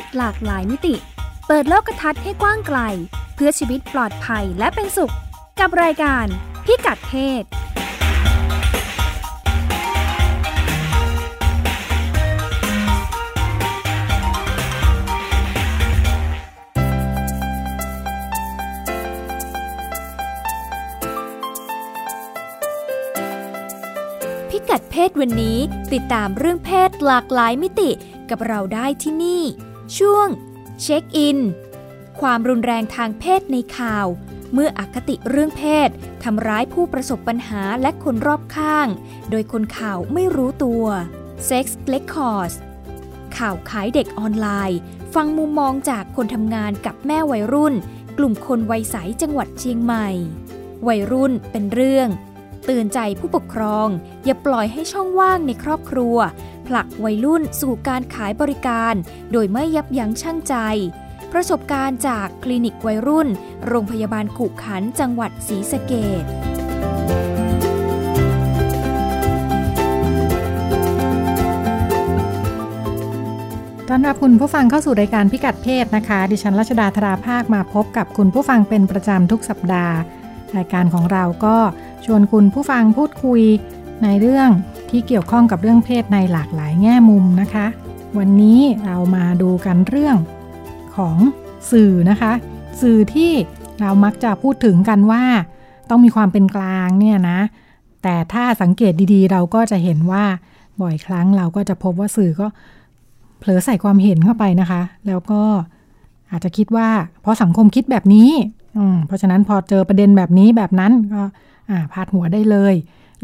[0.00, 0.94] ศหลากหลายมิติ
[1.46, 2.78] เปิดโลกทัศน์ให้กว้างไกล
[3.34, 5.14] เพื่อชีวิตปลอดภัยและเป็นสุข
[5.60, 6.26] กับรายการ
[6.64, 7.44] พิกัดเพศ
[24.50, 25.58] พิกัดเพศวันนี้
[25.92, 27.90] ติดตามเรื่องเพศหลากหลายมิติ
[28.30, 29.42] กับเราได้ที่นี่
[29.98, 30.28] ช่วง
[30.82, 31.38] เช็คอิน
[32.20, 34.06] ความรุนแรงทางเพศในข่าว
[34.52, 35.88] เมื่ออคติเรื่องเพศ
[36.24, 38.88] ทำร้ายผู้ประสบปัญหาและคนรอบข้าง
[39.30, 40.84] โดยคนข่าวไม่รู้ตัว
[41.48, 42.54] Sex Records
[43.36, 44.78] ข่าวขายเด็กออนไลน์
[45.14, 47.74] ฟังมุมมองจากคนทำงานกับแม่วัยรุ่น
[48.18, 50.08] กลุ่มคนวัยใสจังหวัดเชียงใหม่
[50.88, 52.08] วัยรุ่นเป็นเรื่อง
[52.64, 53.88] เตือนใจผู้ปกครอง
[54.24, 56.16] อย่าปล่อยให้ช่องว่างในครอบครัว
[56.66, 58.94] ผลักวัยรุ่นสู่การขายบริการ
[59.32, 60.54] โดยไม่ยับยั้งชั่งใจ
[61.32, 63.28] ประสบการณ์จากคลินิกวัยรุ่น
[63.66, 66.24] โรงพยาบาลขุขันจังหวัดศรีสะเกด
[73.88, 79.96] ต้อนรับคุณผู้ฟังเข้าสู่รายการพิกัดเพศนะคะ ดิฉันรัชดาธราภาคมาพบกับคุณผู้ฟังเป็นประจำทุกสัปดาห์
[80.56, 81.56] รายการของเราก็
[82.04, 83.42] ชวนคุณผู้ฟังพูดคุย
[84.02, 84.48] ในเรื่อง
[84.94, 87.66] ที่เกี่ยวข้องกับเรื่องเพศในหลากหลายแง่มุมนะคะ
[88.18, 90.16] วันนี้เรามาดูกันเรื่อง
[90.96, 91.16] ของ
[91.70, 92.32] สื่อนะคะ
[92.80, 93.32] สื่อที่
[93.80, 95.22] เรามักจะพูดถึงกันว่า
[95.90, 97.38] ต้องมีความเป็นกลางเนี่ยนะ
[98.02, 100.24] แต่ถ้าสังเกตดีๆ เราก็จะเห็นว่า
[100.80, 102.46] บ่อยครั้งเราก็จะพบว่าสื่อก็
[103.38, 105.42] เผลอใส่ความเห็นเข้าไปนะคะ แล้วก็
[106.30, 106.88] อาจจะคิดว่า
[107.22, 108.30] เพราะสังคมคิดแบบนี้
[109.06, 111.22] เพราะฉะนั้นพอเจอประเด็นแบบนี้แบบนั้นก็
[111.92, 112.74] พาดหัวได้เลย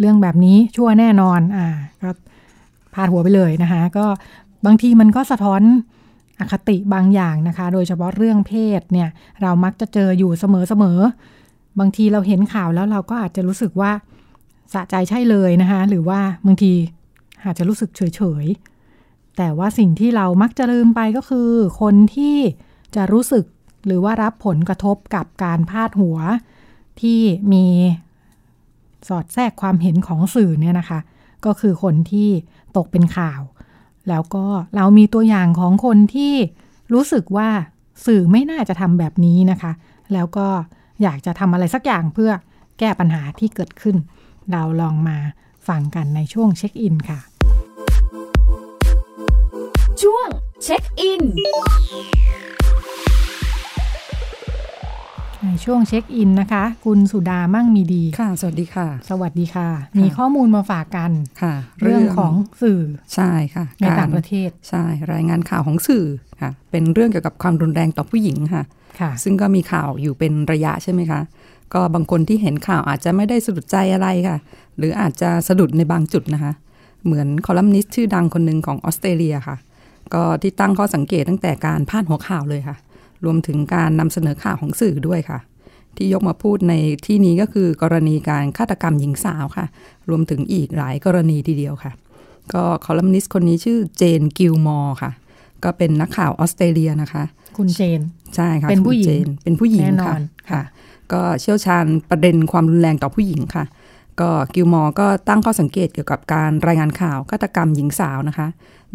[0.00, 1.66] เรื่องแบบนี้ชั่วแน่นอนอ่า
[2.02, 2.10] ก็
[2.94, 4.06] พาดหัวไปเลยนะคะก็
[4.66, 5.62] บางทีมันก็สะท้อน
[6.40, 9.08] อคติบางอย่างนะคะ โดยเฉพาะเรื่องเพศเนี่ย
[9.42, 13.92] เรามักจะเจออยู่เสมอๆบางทีเราเห็นข่าวแล้วเราก็อาจจะรู้สึกว่า
[14.72, 16.72] สะใจใช่เลยนะคะหรือว่าบางที
[17.44, 22.36] อาจจะรู้สึกเฉยๆ แต่ว่าสิ่งที่เรามักจะลืมไปก็คือ คนที่
[22.96, 23.44] จะรู้สึก
[23.86, 26.18] หรือว่ารับผลกระทบกับการพาดหัว
[27.00, 27.20] ที่
[27.52, 27.66] มี
[29.08, 31.00] สอดแทรกความเห็นของสื่อเนี่ยนะคะ
[31.44, 32.28] ก็คือคนที่
[32.76, 33.40] ตกเป็นข่าว
[34.08, 34.46] แล้วก็
[34.76, 36.34] เรามีตัวอย่างของคนที่
[36.92, 37.48] รู้สึกว่า
[38.06, 39.72] สื่อไม่น่าจะทำแบบนี้นะคะ
[40.12, 40.48] แล้วก็
[41.02, 42.30] อยากจะทำอะไรสักอย่างเพื่อ
[42.78, 43.96] แก้ปัญหาที่เกิดขึ้น
[44.52, 45.18] เราลองมา
[45.68, 47.20] ฟังกันในช่วงเช็คอินค่ะ
[50.02, 50.28] ช่วง
[50.64, 51.22] เช็คอิน
[55.44, 59.68] ในช่วงเช็คอินนะคะ คุณสุดามั่งมีดีค่ะ สวัสดีค่ะ สวัสดีค่ะ
[59.98, 61.10] มีข้อมูลมาฝากกัน
[61.42, 62.80] ค่ะ เรื่องของสื่อ
[63.14, 66.06] ใช่ค่ะในต่างประเทศใช่รายงานข่าวของสื่อ
[66.42, 68.62] ค่ะ เป็นเรื่องเกี่ยวกับความรุนแรงต่อผู้หญิงค่ะ
[69.00, 71.20] ค่ะ ซึ่งก็มีข่าวอยู่เป็นระยะใช่ไหมคะ
[71.74, 74.36] ก็บางคนที่เห็นข่าวอาจจะไม่ได้สะดุดใจอะไรค่ะ
[74.78, 76.52] หรืออาจจะสะดุดในบางจุดนะคะ
[77.04, 79.56] เหมือนคอลัมนิสต์ชื่อดังคนหนึ่งของออสเตรเลียค่ะ
[80.14, 82.76] ก็ที่ตั้งข้อสังเกตตั้งแต่การพาดหัวข่าวเลยค่ะ
[83.24, 85.38] รวมถึงการนำเสนอข่าวของสื่อด้วยค่ะ
[85.96, 86.74] ที่ยกมาพูดใน
[87.06, 89.66] ที่นี้ก็คือกรณีการฆาตกรรมหญิงสาวค่ะ
[90.08, 91.92] รวมถึงอีกหลายกรณีทีเดียวค่ะ
[92.54, 95.10] ก็คอลัมนิสต์คนนี้ชื่อเจนกิลมอร์ค่ะ
[95.64, 97.24] ก็เป็นนักข่าวออสเตรเลียนะคะ
[97.58, 98.00] คุณเจน
[98.36, 100.62] ใช่ค่ะเป็นผู้หญิงคุณเจนเป็นผู้หญิงแน่นอนค่ะค่ะ
[101.12, 103.64] ก็เชี่ยวชาญประเด็นความรุนแรงต่อผู้หญิงค่ะ
[104.20, 108.48] ก็กิลมอร์ก็ตั้งข้อสังเกตเกี่ยวกับการรายงานข่าวฆาตกรรมหญิงสาวนะคะ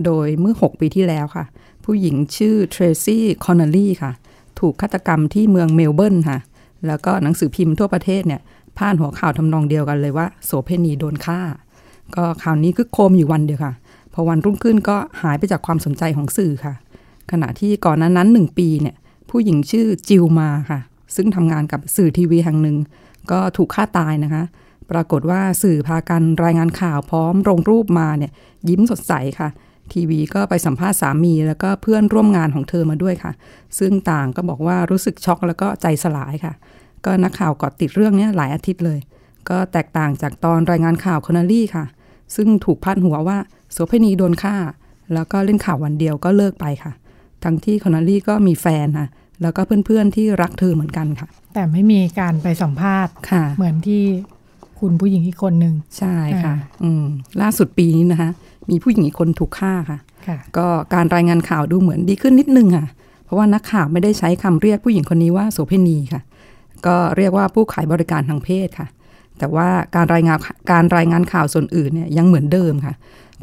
[0.06, 1.46] โดยเมื่อ 6 ปีที่แล้วค่ะ
[1.86, 4.12] ผู้หญิงชื่อเทรซี่คอนเนลลี่ค่ะ
[4.60, 6.40] ถูกฆาตกรรมที่เมืองเมลเบิร์นค่ะ
[6.88, 8.42] แล้วก็หนังสือพิมพ์ทั่วประเทศเนี่ย
[8.78, 11.40] พาดหัวข่าวทำนองเดียวกันเลยว่าโสเภณีโดนฆ่า
[12.16, 13.74] ก็ข่าวนี้ครึกโครมอยู่วันเดียวค่ะ
[14.14, 16.74] พอวันรุ่งขึ้นก็หายไปจากความสนใจของสื่อค่ะ
[17.32, 18.96] ขณะที่ก่อนหนั้นนั้นหนึ่งปีเนี่ย
[19.30, 20.80] ผู้หญิงชื่อจิลมาค่ะ
[21.16, 22.78] ซึ่งทำงานกับสื่อทีวีแห่งหนึ่ง
[23.32, 24.44] ก็ถูกฆ่าตายนะคะ
[24.92, 28.32] ปรากฏว่าสื่อพากันรายงานข่าวพร้อมลงรูปมาเนี่ย
[28.70, 29.50] ยิ้มสดใสค่ะ
[29.94, 33.32] ทีวีก็ไปสัมภาษณ์สามี แล้วก็เพื่อนร่วมงานของเธอมาด้วยค่ะ
[33.80, 36.54] ซึ่งต่างก็บอกว่ารู้สึกช็อกแล้วก็ใจสลายค่ะ
[37.06, 39.00] ก็นักข่าวเกาะติดเรื่องเนี้ยหลายอาทิตย์เลย
[39.50, 41.86] ก็แตกต่างจากตอนรายงานข่าวคอนเนลลี่ค่ะ
[42.36, 43.38] ซึ่งถูกพาดหัวว่า
[43.72, 44.56] โสเภณีโดนฆ่า
[45.14, 46.92] แล้วก็เล่นข่าววันเดียวก็เลิกไปค่ะ
[47.44, 49.08] ทั้งที่คอนเนลลี่ก็มีแฟนค่ะ
[49.42, 54.04] แล้วก็เพื่อนๆที่รักเธอเหมือนกันค่ะ แต่ไม่มีการไปสัมภาษณ์ค่ะเหมือนที่
[54.80, 57.06] คุณผู้หญิงอีกคนหนึ่งใช่ค่ะอ่าอืม
[57.42, 58.30] ล่าสุดปีนี้นะคะ
[58.70, 62.88] มีผู้หญิงอีกคนถูกฆ่าค่ะค่ะ ก็การรายงานข่าวดูเหมือนดีขึ้นนิดนึงค่ะ
[63.26, 66.22] เพราะว่านักข่าวไม่ได้ใช้คำเรียกผู้หญิงคนนี้ว่าโสเภณีค่ะ
[66.86, 68.88] ก็เรียกว่าผู้ขายบริการทางเพศค่ะ
[69.40, 70.40] แต่ว่าการรายงาน
[70.72, 72.94] การรายงานข่าวส่วนอื่นเนี่ยยังเหมือนเดิมค่ะ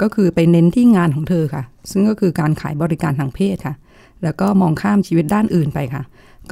[0.02, 3.74] ก็คือไปเน้นที่งานของเธอค่ะ ซึ่งก็คือการขายบริการทางเพศค่ะ
[4.22, 6.02] แล้วก็มองข้ามชีวิตด้านอื่นไปค่ะ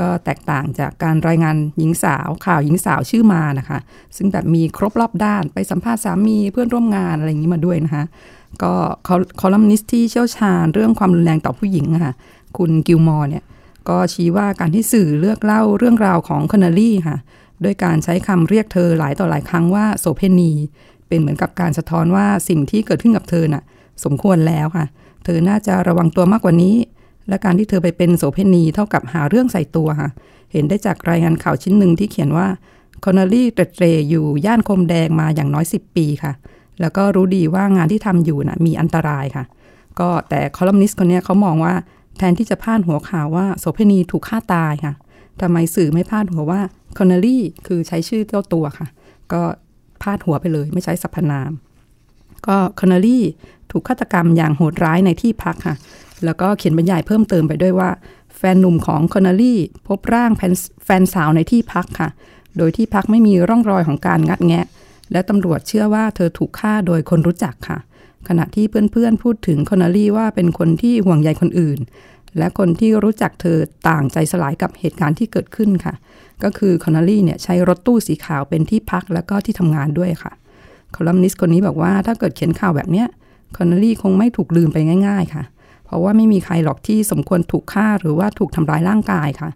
[0.01, 3.79] ก็แตกต่างจากการรายงานหญิงสาวข่าวหญิงสาวชื่อมานะคะ
[4.17, 8.05] ซึ่งแบบมีครบรอบด้านไปสัมภาษณ์สามีเพื่อนร่วมงานอะไรอย่างนี้มาด้วยนะคะ
[8.63, 8.73] ก็
[9.41, 12.15] คอลัมนิสต์ที่เชี่ยวชาญเรื่องความรุนแรงต่อผู้หญิงค่ะ
[12.59, 13.45] คุณกิลมอร์เนี่ย
[13.89, 17.17] ก็ชี้ว่าการที่สื่อเลือกเล่าเรื่องราวของคอนเนลลี่ค่ะ
[17.65, 20.53] ด้วยการใช้คำเรียกเธอหลายต่อหลายครั้งว่าโสเภณี
[21.09, 23.65] เป็นเหมือนกับการสะท้อนว่าสิ่งที่เกิดขึ้นกับเธอน่ะ
[24.05, 24.87] สมควรแล้วค่ะ
[25.25, 26.77] เธอน่าจะระวังตัวมากกว่านี้
[27.29, 30.11] และการที่เธอไปเป็นโสเภณีเท่ากับหาเรื่องใส่ตัวค่ะ
[30.53, 32.47] เห็นได้จากรายงานข่าวชิ้นหนึ่งที่เขียนว่า
[33.05, 36.33] คอนเนลลี่เตร็ดเตร่อยู่ย่านโคมแดงมาอย่างน้อย 10 ปีค่ะ
[36.81, 39.45] แล้วก็รู้ดีว่างานที่ทำอยู่น่ะมีอันตรายค่ะ
[40.01, 41.75] ก็แต่คอลัมนิสต์คนนี้เขามองว่า
[42.19, 44.95] แทนที่จะพาดหัวข่าวว่าโสเภณีถูกฆ่าตายค่ะ
[45.41, 46.61] ทำไมสื่อไม่พาดหัวว่า
[46.99, 48.87] คอนเนลลี่คือใช้ชื่อเจ้าตัวค่ะ
[49.33, 49.43] ก็
[50.03, 51.51] พาดหัวไปเลยไม่ใช้สรรพนาม
[52.47, 53.25] ก็คอนเนลลี่
[53.71, 55.77] ถูกฆาตกรรมอย่างโหดร้ายในที่พักค่ะ
[56.25, 57.91] แล้วก็เขียนบรรยายเพิ่มเติมไปด้วยว่า
[58.37, 60.31] แฟนหนุ่มของคอนเนลลี่พบร่าง
[60.85, 62.09] แฟนสาวในที่พักค่ะ
[62.59, 64.67] โดยที่พักไม่มีร่องรอยของการงัดแงะ
[65.13, 67.79] และตำรวจเชื่อว่าเธอถูกฆ่าโดยคนรู้จักค่ะ
[68.29, 71.79] ขณะที่เพื่อนๆพูดถึงคอนเนลลี่ว่าเป็นคนที่ห่วงใยคนอื่น
[72.39, 73.59] และคนที่รู้จักเธอ
[73.89, 75.95] ต่างใจสลายกับเหตุการณ์ที่เกิดขึ้นค่ะ
[76.43, 80.33] ก็คือคอนเนลลี่เนี่ยใช้รถตู้สีขาวเป็นที่พักแล้วก็ที่ทำงานด้วยค่ะ
[80.95, 83.07] คอลัมนิสต์คนนี้บอกว่าถ้าเกิดเขียนข่าวแบบเนี้ย
[83.57, 85.45] คอนเนลลี่คงไม่ถูกลืมไปง่าย ๆ ค่ะ
[85.85, 89.51] เพราะว่าไม่มีใครหรอกที่สมควรถูกฆ่าหรือว่าถูกทำร้ายร่างกายค่ะ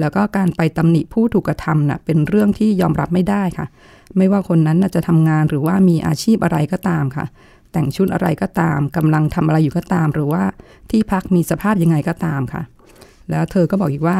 [0.00, 3.66] แล้วก็การไปตำหนิผู้ถูกกระทำน่ะเป็นเรื่องที่ยอมรับไม่ได้ค่ะ
[4.16, 7.26] ไม่ว่าคนนั้นจะทำงานหรือว่ามีอาชีพอะไรก็ตามค่ะ
[7.72, 10.42] แต่งชุดอะไรก็ตามกำลังทำอะไรอยู่ก็ตาม หรือว่า
[10.90, 12.62] ที่พักมีสภาพยังไงก็ตามค่ะ
[13.30, 14.18] แล้วเธอก็บอกอีกว่า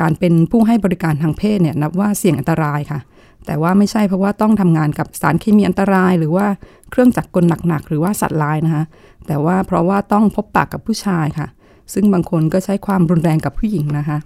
[0.00, 3.00] การเป็นผู้ให้บริการทางเพศเนี่ยนับว่าเสี่ยงอันตรายค่ะ
[3.46, 6.46] แต่ว่าไม่ใช่เพราะว่าต้องทำงานกับสารเคมีอันตราย หรือว่า
[6.90, 8.84] เครื่องจักรกลหนักๆหรือว่าสัตว์ลายนะคะ
[9.26, 11.48] แต่ว่าเพราะว่าต้องพบปากกับผู้ชายค่ะ
[11.92, 14.18] ซึ่งบางคนก็ใช้ความรุนแรงกับผู้หญิงนะคะ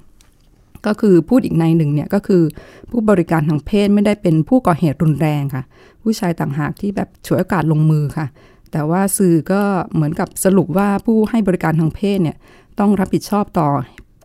[0.86, 2.42] ก็คือพูดอีกนัยหนึ่งเนี่ยก็คือ
[2.90, 5.62] ผู้บริการทางเพศไม่ได้เป็นผู้ก่อเหตุรุนแรงค่ะ
[6.02, 8.26] ผู้ชายต่างหากที่แบบฉวยโอกาสลงมือค่ะ
[8.72, 9.62] แต่ว่าสื่อก็
[9.94, 12.36] เหมือนกับสรุปว่าผู้ให้บริการทางเพศเนี่ย
[12.80, 13.68] ต้องรับผิดชอบต่อ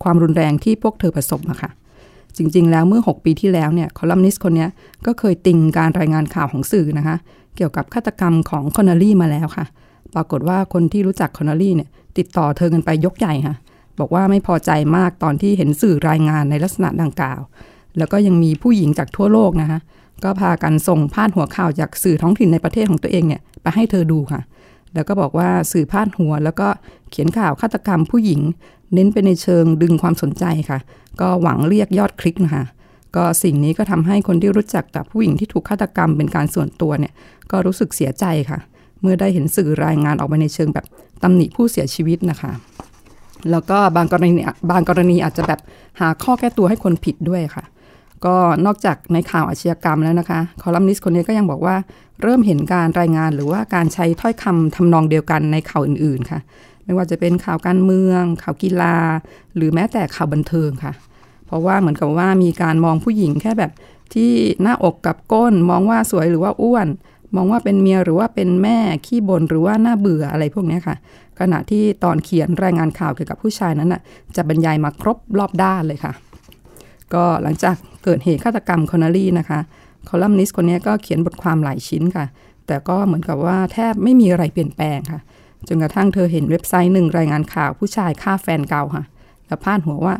[0.03, 1.71] ความรุนแรงที่พวกเธอประสบอะค่ะ
[2.37, 4.67] จริง ๆ แล้วเมื่อ 6 ปีที่แล้วเนี่ยคอลัมนิสต์คนนี้
[5.05, 7.15] ก็เคยติงการรายงานข่าวของสื่อนะคะ
[7.55, 9.65] เกี่ยวกับฆาตกรรมของคอนเนลลี่มาแล้วค่ะ
[10.13, 13.55] ปรากฏว่าคนที่รู้จักคอนเนลลี่เนี่ยติดต่อเธอกันไปยกใหญ่ค่ะ
[13.99, 17.41] บอกว่าไม่พอใจมากตอนที่เห็นสื่อรายงานในลักษณะดังกล่าว
[17.97, 19.79] แล้วก็ยังมีผู้หญิงจากทั่วโลกนะคะ
[20.23, 24.41] ก็พากันส่งพาดหัวข่าวจากสื่อท้องถิ่นในประเทศของตัวเองเนี่ยไปให้เธอดูค่ะ
[24.93, 26.67] แล้วก็บอกว่าสื่อพาดหัว แล้วก็
[27.11, 28.41] เขียนข่าวฆาตกรรมผู้หญิง
[28.93, 30.79] เน้นไปในเชิงดึงความสนใจค่ะ
[31.21, 32.65] ก็หวังเรียกยอดคลิกนะคะ
[33.15, 37.13] ก็สิ่งนี้ก็ทำให้คนที่รู้จักกับผู้หญิงที่ถูกฆาตกรรมเป็นการส่วนตัวเนี่ย
[37.51, 38.59] ก็รู้สึกเสียใจค่ะ
[39.01, 40.85] เมื่อได้เห็นสื่อรายงานออกมาในเชิงแบบ
[41.23, 42.51] ตำหนิผู้เสียชีวิตนะคะ
[43.51, 44.41] แล้วก็บางกรณี
[44.71, 45.59] บางกรณีอาจจะแบบ
[45.99, 47.65] หาข้อแก้ตัวให้คนผิดด้วยค่ะ
[48.25, 48.35] ก็
[48.65, 51.75] นอกจากในข่าวอาชญากรรมแล้วนะคะ คอลัมนิสต์คนนี้ก็ยังบอกว่า
[52.21, 56.39] เริ่มเห็นการรายงานหรือว่าการใช้ถ้อยคำทำนองเดียวกันในข่าวอื่นๆค่ะ
[56.83, 58.95] ไม่ว่าจะเป็นข่าวการเมือง ข่าวกีฬา
[59.55, 60.93] หรือแม้แต่ข่าวบันเทิงค่ะ
[61.47, 63.71] เพราะว่าเหมือนกับว่ามีการมองผู้หญิงแค่แบบ
[64.13, 64.31] ที่
[64.61, 66.87] หน้าอกกับก้นมองว่าสวยหรือว่าอ้วน
[67.35, 70.95] มองว่าเป็นเมียหรือว่าเป็นแม่ขี้บ่นหรือว่าน่าเบื่ออะไรพวกนี้ค่ะ
[71.39, 74.01] ขณะที่ตอนเขียนรายงานข่าวเกี่ยวกับผู้ชายนั้นน่ะ
[74.35, 76.13] จะบรรยายมาครบรอบด้านเลยค่ะ
[77.13, 79.59] ก็หลังจากเกิดเหตุฆาตกรรมคอนเนลลี่นะคะ
[80.07, 82.25] คอลัมนิสต์คนนี้ก็เขียนบทความหลายชิ้นค่ะ
[82.67, 85.21] แต่ก็เหมือนกับว่าแทบไม่มีอะไรเปลี่ยนแปลงค่ะ
[85.67, 89.03] จนกระทั่งเธอเห็นเว็บไซต์หนึ่งรายงานข่าวผู้ชายฆ่าแฟนเก่าค่ะ
[89.47, 90.15] แล้วพาดหัวว่า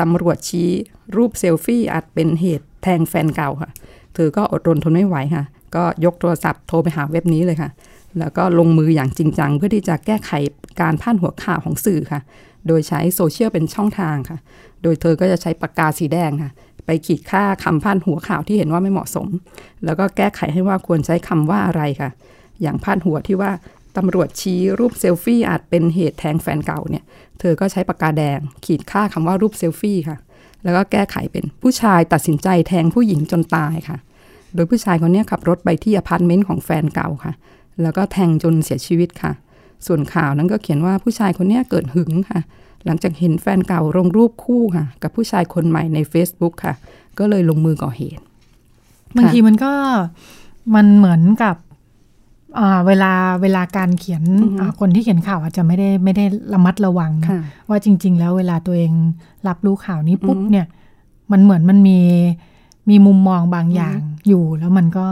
[0.00, 0.68] ตำรวจชี้
[1.16, 3.70] รูปเซลฟี่อาจเป็นเหตุแทงแฟนเก่าค่ะ
[4.14, 5.44] เธอก็อดรนทนไม่ไหวค่ะ
[5.76, 7.70] ก็ยกโทรศัพท์โทรไปหาเว็บนี้เลยค่ะ
[8.18, 10.30] แล้วก็ลงมืออย่างจริงจัง เพื่อที่จะแก้ไข
[10.80, 12.20] การพาดหัวข่าวของสื่อค่ะ
[12.66, 14.38] โดยใช้โซเชียลเป็นช่องทางค่ะ
[14.82, 16.50] โดยเธอก็จะใช้ปากกาสีแดงค่ะ
[16.86, 19.28] ไปขีดฆ่าคำพาดหัวข่าวที่เห็นว่าไม่เหมาะสม
[19.84, 22.10] แล้วก็แก้ไขให้ว่าควรใช้คำว่าอะไรค่ะ
[22.62, 23.50] อย่างพาดหัวที่ว่า
[23.96, 27.04] ตำรวจชี้รูปเซลฟี่อาจเป็นเหตุแทงแฟนเก่าเนี่ย
[27.40, 30.18] เธอก็ใช้ปากกาแดง ขีดฆ่าคำว่ารูปเซลฟี่ค่ะ
[30.64, 33.98] แล้วก็แก้ไขเป็นผู้ชายตัดสินใจแทงผู้หญิงจนตายค่ะ
[34.54, 37.32] โดยผู้ชายคนนี้ขับรถไปที่อพาร์ตเมนต์ของแฟนเก่าค่ะ
[37.82, 39.32] แล้วก็แทงจนเสียชีวิตค่ะ
[39.86, 42.40] ส่วนข่าวนั้นก็เขียนว่าผู้ชายคนนี้เกิดหึงค่ะ
[42.86, 46.74] หลังจากเห็นแฟนเก่าลงรูปคู่ค่ะ กับผู้ชายคนใหม่ใน Facebook ค่ะ
[47.18, 48.22] ก็เลยลงมือก่อเหตุ
[49.16, 49.72] บางทีมันก็
[50.74, 51.56] มันเหมือนกับ
[52.86, 54.22] เวลาเวลาการเขียน
[54.80, 57.30] คนที่เขียนข่าวอาจจะไม่ได้ไม่ได้ระมัดระวังนะ
[57.68, 58.92] ว่าจริง ๆ แล้วเวลาตัวเอง
[59.48, 60.66] รับรู้ข่าวนี้ปุ๊บเนี่ย
[61.32, 61.98] มันเหมือนมันมี
[62.90, 63.98] มีมุมมองบางอย่าง
[64.28, 65.06] อยู่แล้วมันก็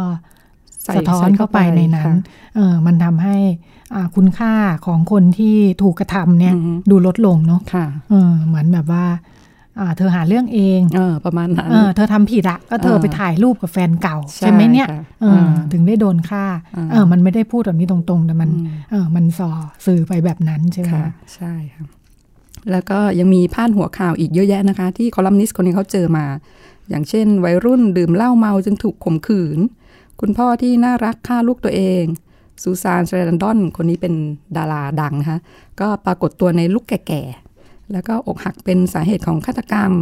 [0.85, 2.15] ใส่สะท้อนใส่เข้าไปในนั้นค่ะ
[2.57, 3.37] เออมันทำให้
[3.95, 4.53] อ่าคุณค่า
[4.87, 9.05] ของคนที่ถูกกระทำเนี่ยอือฮึดูลดลงเนาะค่ะเออเหมือนแบบว่า
[9.81, 16.45] อ่าเธอหาเรื่องเองเออประมาณนั้นเออเธอทำผิดอะก็เธอเออไปถ่ายรูปกับแฟนเก่า ใช่ใช่ไหมเนี่ยค่ะเออเออถึงได้โดนฆ่า
[16.77, 19.51] อ่าเออมันไม่ได้พูดแบบนี้ตรงๆ แต่มันอืมเออมันส่อ
[19.87, 21.85] สื่อไปแบบนั้นใช่ไหมค่ะใช่ค่ะ
[22.71, 26.25] แล้วก็ยังมีพาดหัวข่าวอีกเยอะแยะนะคะ ที่คอลัมนิสต์คนนี้เขาเจอมา
[26.91, 29.59] อย่างเช่น วัยรุ่นดื่มเหล้าเมาจนถูกข่มขืน
[30.21, 32.05] คุณพ่อที่น่ารักฆ่าลูกตัวเอง
[32.63, 34.15] ซูซานเซรนดอน คนนี้เป็น
[34.57, 35.39] ดาราดังนะคะ
[35.81, 39.93] ก็ปรากฏตัวในลุกแก่ๆ แล้วก็อกหักเป็นสาเหตุของฆาตกรรม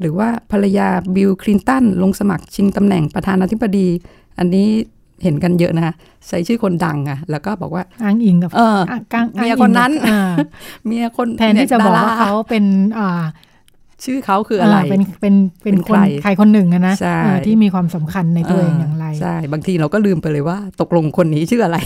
[0.00, 3.88] หรือว่าภรรยาบิลคลินตันลงสมัครชิงตำแหน่งประธานาธิบดี
[4.38, 4.68] อันนี้
[5.22, 5.94] เห็นกันเยอะนะคะ
[6.28, 10.20] ใช้ชื่อคนดังอะแล้วก็บอกว่าอ้างอิงกับเออะอ้างอ้างเมียอิงคนนั้นกับอ่า
[10.86, 12.64] เมียคนแทนที่จะบอกว่าดรเขาเป็น
[12.98, 13.22] อ่า
[14.04, 21.78] ชื่อเขาคืออะไราเป็นเป็นเป็นเป็นคนใครใครคนหนึ่งอะนะใช่เออที่มีความสำคัญในตัวเองอย่างไร ใช่ บางทีเราก็ลืมไปเลยว่า ตกลงคนนี้ชื่ออะไร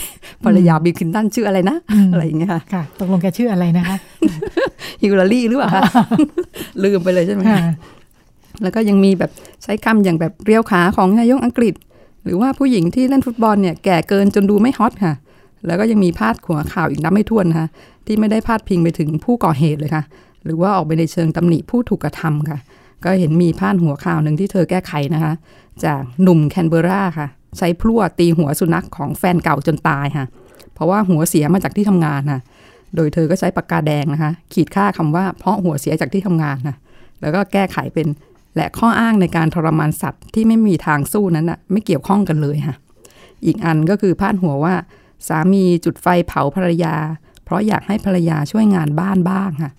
[0.45, 3.97] ภรรยาบิลคลินตันชื่ออะไรนะอืมอะไรอย่างเงี้ยค่ะค่ะ ตกลงแกชื่ออะไรนะคะ
[5.01, 5.83] ฮิลลารีหรือเปล่าคะ
[6.83, 7.59] ลืมไปเลยใช่ไหมค่ะ
[8.61, 9.31] แล้วก็ยังมีแบบ
[9.63, 11.73] ใช้คำอย่างแบบเรียวขาของนายกอังกฤษ
[12.23, 15.13] หรือว่าผู้หญิงที่เล่นฟุตบอลเนี่ยแก่เกินจนดูไม่ฮอตค่ะ
[15.67, 17.67] แล้วก็ยังมีพาดหัวข่าวอีกนับไม่ถ้วนนะคะ
[18.05, 20.03] ที่ไม่ได้พาดพิงไปถึงผู้ก่อเหตุเลยค่ะ
[20.45, 22.59] หรือว่าออกไปในเชิงตำหนิผู้ถูกกระทำค่ะ
[23.03, 25.33] ก็เห็นมีพาดหัวข่าวหนึ่งที่เธอแก้ไขนะคะ
[25.85, 30.25] จากหนุ่มแคนเบราค่ะ ใช้พลั่วตีหัวสุนัขของแฟนเก่าจนตายค่ะ
[30.73, 32.41] เพราะว่าหัวเสียมาจากที่ทำงานค่ะ
[32.95, 36.75] โดยเธอก็ใช้ปากกาแดงนะคะ ขีดค่าคำว่าเพราะหัวเสียจากที่ทำงานนะ
[37.21, 38.07] แล้วก็แก้ไขเป็น
[38.55, 42.75] และข้ออ้างในการทรมานสัตว์ที่ไม่มีทางสู้นั้นน่ะไม่เกี่ยวข้องกันเลยค่ะ
[43.45, 44.75] อีกอันก็คือพาดหัวว่า
[45.27, 46.95] สามีจุดไฟเผาภรรยา
[47.43, 49.71] เพราะอยากให้ภรรยาช่วยงานบ้านบ้างค่ะ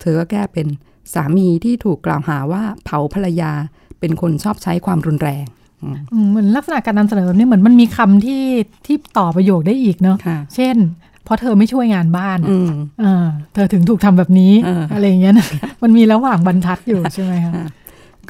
[0.00, 0.66] เธอก็แก้เป็น
[1.14, 3.52] สามีที่ถูกกล่าวหาว่าเผาภรรยา
[4.00, 5.44] เป็นคนชอบใช้ความรุนแรง
[5.82, 8.44] อืมเหมือนลักษณะการนำเสนอแบบนี้เหมือนมันมีคำที่
[8.86, 10.76] ที่ต่อประโยคได้อีกเนาะค่ะเช่น
[11.24, 15.48] เพราะเธอไม่ช่วยงานบ้านอืมเออเธอถึงถูกทำแบบนี้เออออะไรอย่างเงี้ยนะ
[15.82, 17.52] มันมีระหว่างบรรทัดอยู่ใช่ไหมคะ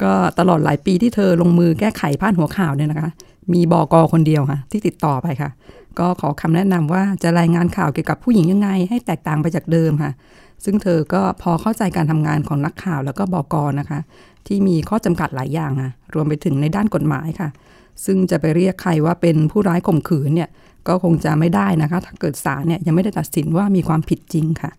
[0.01, 3.09] ก็ตลอดหลายปีที่เธอลงมือแก้ไขพาดหัวข่าวเนี่ยนะคะ
[3.53, 5.49] มีบอกอคนเดียวค่ะ ที่ติดต่อไปค่ะ
[5.99, 10.11] ก็ขอคำแนะนำว่าจะรายงานข่าวเกี่ยวกับผู้หญิงยังไง ให้แตกต่างไปจากเดิมค่ะ
[10.63, 13.99] ซึ่งเธอก็พอเข้าใจการทำงานของนักข่าวแล้วก็บอกอนะคะ
[14.47, 17.49] ที่มีข้อจำกัดหลายอย่างค่ะรวมไปถึงในด้านกฎหมายค่ะ
[18.05, 20.49] ซึ่งจะไปเรียกใครว่าเป็นผู้ร้ายข่มขืนเนี่ย
[20.87, 24.71] ก็คงจะไม่ได้นะคะ ถ้าเกิดศาลเนี่ยยังไม่ได้ตัดสินว่ามีความผิดจริงค่ะ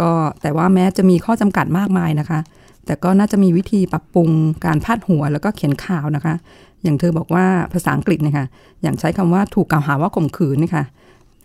[0.00, 0.10] ก็
[0.42, 2.40] แต่ว่าแม้จะมีข้อจำกัดมากมายนะคะ
[2.86, 4.30] แต่ก็น่าจะมีวิธีปรับปรุง
[4.66, 6.34] การพาดหัวแล้วก็เขียนข่าวนะคะ
[6.82, 8.46] อย่างเธอบอกว่าภาษาอังกฤษเนะคะ
[8.82, 10.84] อย่างใช้คำว่าถูกกล่าวหาว่าข่มขืนนะคะ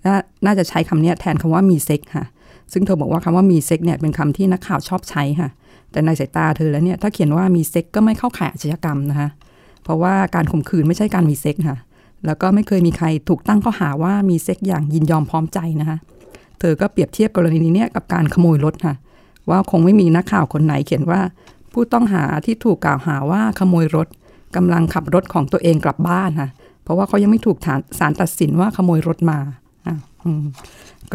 [0.05, 2.25] นาน่าจะใช้คำนี้แทนคำว่ามีเซ็กค่ะ
[2.73, 5.49] ซึ่งเธอบอกว่าคำว่ามีเซ็กเนี่ยเป็นคำที่นักข่าวชอบใช้ค่ะ
[5.91, 9.29] แต่ในสายตาเธอแล้วเนี่ยถ้าเขียนว่ามีเซ็กก็ไม่เข้าข่ายอาชญากรรมนะคะ
[9.83, 11.77] เพราะว่าการข่มขืนไม่ใช่การมีเซ็กค่ะ
[12.25, 15.97] แล้วก็ไม่เคยมีใครถูกตั้งข้อหาว่ามีเซ็กอย่างยินยอมพร้อมใจนะคะ
[16.59, 18.93] เธอก็เปรียบเทียบกรณีนี้เนี่ยกับการขโมยรถค่ะ
[19.49, 21.21] ว่าคงไม่มีนักข่าวคนไหนเขียนว่า
[21.73, 24.07] ผู้ต้องหาที่ถูกกล่าวหาว่าขโมยรถ
[24.55, 26.49] กำลังขับรถของตัวเองกลับบ้านค่ะ
[26.83, 29.39] เพราะว่าเขายังไม่ถูกฐานศาลตัดสินว่าขโมยรถมา
[29.87, 30.45] อะอืม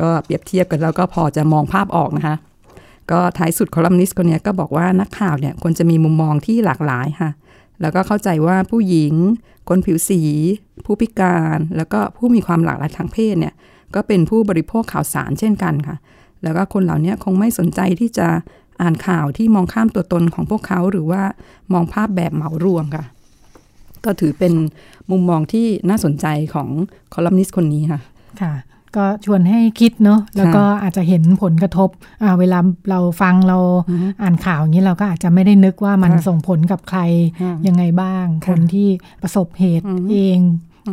[0.00, 2.36] ก็เปรียบเทียบกันแล้วก็พอจะมองภาพออกนะคะ
[3.10, 7.30] ก็ท้ายสุดคอลัมนิสต์คนนี้ก็บอกว่านักข่าวเนี่ยควรจะมีมุมมองที่หลากหลายค่ะ
[7.80, 9.14] แล้วก็เข้าใจว่าผู้หญิง
[9.68, 10.22] คนผิวสี
[10.84, 13.54] ผู้พิการ แล้วก็ผู้มีความหลากหลายทางเพศเนี่ย
[13.94, 15.96] ก็เป็นผู้บริโภคข่าวสารเช่นกันค่ะ
[16.42, 18.28] แล้วก็คนเหล่านี้คงไม่สนใจที่จะ
[18.80, 21.22] อ่านข่าวที่มองข้ามตัวตนของพวกเขาหรือว่า
[21.72, 23.04] มองภาพแบบเหมารวมค่ะ
[24.04, 24.54] ก็ถือเป็น
[25.10, 26.68] มุมมองที่น่าสนใจของ
[27.12, 28.00] คอลัมนิสต์คนนี้ค่ะ
[28.42, 28.52] ค่ะ
[28.97, 31.88] ก็ชวนให้คิดเนาะแล้วก็อาจจะเห็นผลกระทบ
[32.23, 32.59] อ่าเวลา
[32.90, 33.59] เราฟังเรา
[34.23, 37.00] อ่านข่าวอย่างนี้เราก็อาจจะไม่ได้นึกว่ามันค่ะส่งผลกับใคร
[37.42, 38.88] ค่ะยังไงบ้างค่ะคนที่
[39.23, 40.38] ประสบเหตุอืมเอง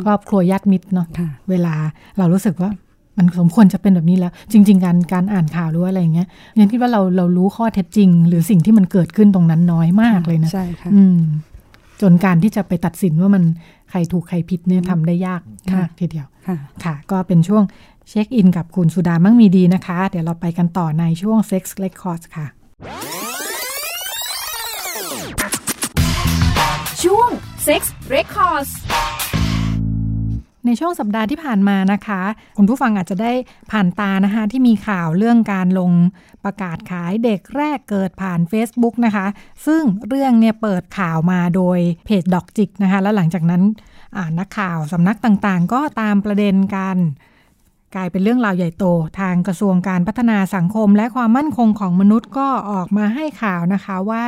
[0.04, 1.74] ครอบครัวญาติมิตรเนาะค่ะเวลา
[2.18, 2.70] เรารู้สึกว่า
[3.18, 11.18] มันสมควรจะเป็นแบบนี้แล้ว จริง ๆ การการอ่านข่าวหรือว่าอะไรอย่างเงี้ยยันคิดว่าเราเรารู้ข้อเท็จจริง หรือสิ่งที่มันเกิดขึ้นตรงนั้นน้อยมากเลยนะใช่ค่ะอืม
[12.02, 13.44] จนการที่จะไปตัดสินว่ามัน
[13.90, 15.40] ใครถูกใครผิดเนี่ยทำได้ยาก
[15.72, 17.62] ค่ะมากทีเดียวค่ะค่ะ ก็เป็นช่วง
[18.08, 22.46] เช็คอินกับคุณสุดามั่งมีดีนะคะ เดี๋ยวเราไปกันต่อในช่วง Sex Records ค่ะ
[27.02, 27.30] ช่วง
[27.66, 27.82] Sex
[28.14, 28.70] Records
[30.66, 32.20] ในช่วงสัปดาห์ที่ผ่านมานะคะ
[32.58, 33.32] คุณผู้ฟังอาจจะได้
[33.70, 35.90] ผ่านตานะคะ ที่มีข่าวเรื่องการลง
[36.46, 39.26] ประกาศขายเด็กแรกเกิดผ่าน Facebook นะคะ
[39.66, 43.62] ซึ่งเรื่องเนี่ยเปิดข่าวมาโดยเพจดอกจิกนะคะ แล้วหลังจากนั้น
[44.38, 46.96] นักข่าวสำนักต่างๆ ก็ตามประเด็นกัน
[47.94, 48.84] กลายเป็นเรื่องราวใหญ่โต
[49.20, 54.24] ทางกระทรวงการพัฒนาสังคมและความมั่นคงของมนุษย์ก็ออกมาให้ข่าวนะคะว่า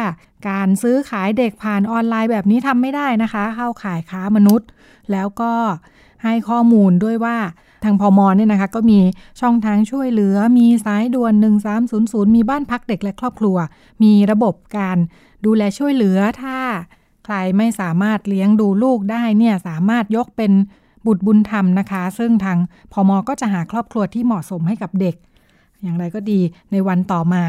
[0.49, 4.69] การซื้อขายเด็กผ่านออนไลน์แบบนี้ทำไม่ได้นะคะ เข้าขายค้ามนุษย์
[5.13, 5.53] แล้วก็
[6.25, 7.37] ให้ข้อมูลด้วยว่า
[7.85, 8.99] ทางพอมเนี่ยนะคะก็มี
[9.41, 11.33] ช่องทางช่วยเหลือ มีสายด่วน
[11.85, 13.57] 1300 มีบ้านพักเด็กและครอบครัว
[14.03, 14.99] มีระบบการ
[15.45, 16.59] ดูแลช่วยเหลือถ้า
[17.25, 20.53] ใครไม่สามารถเลี้ยงดูลูกได้เนี่ยสามารถยกเป็น
[21.07, 22.59] บุตรบุญธรรมนะคะ ซึ่งทาง
[22.93, 25.17] พอมก็จะหาครอบครัวที่เหมาะสมให้กับเด็ก
[25.83, 26.41] อย่างไรก็ดี
[26.73, 27.45] ในวันต่อมา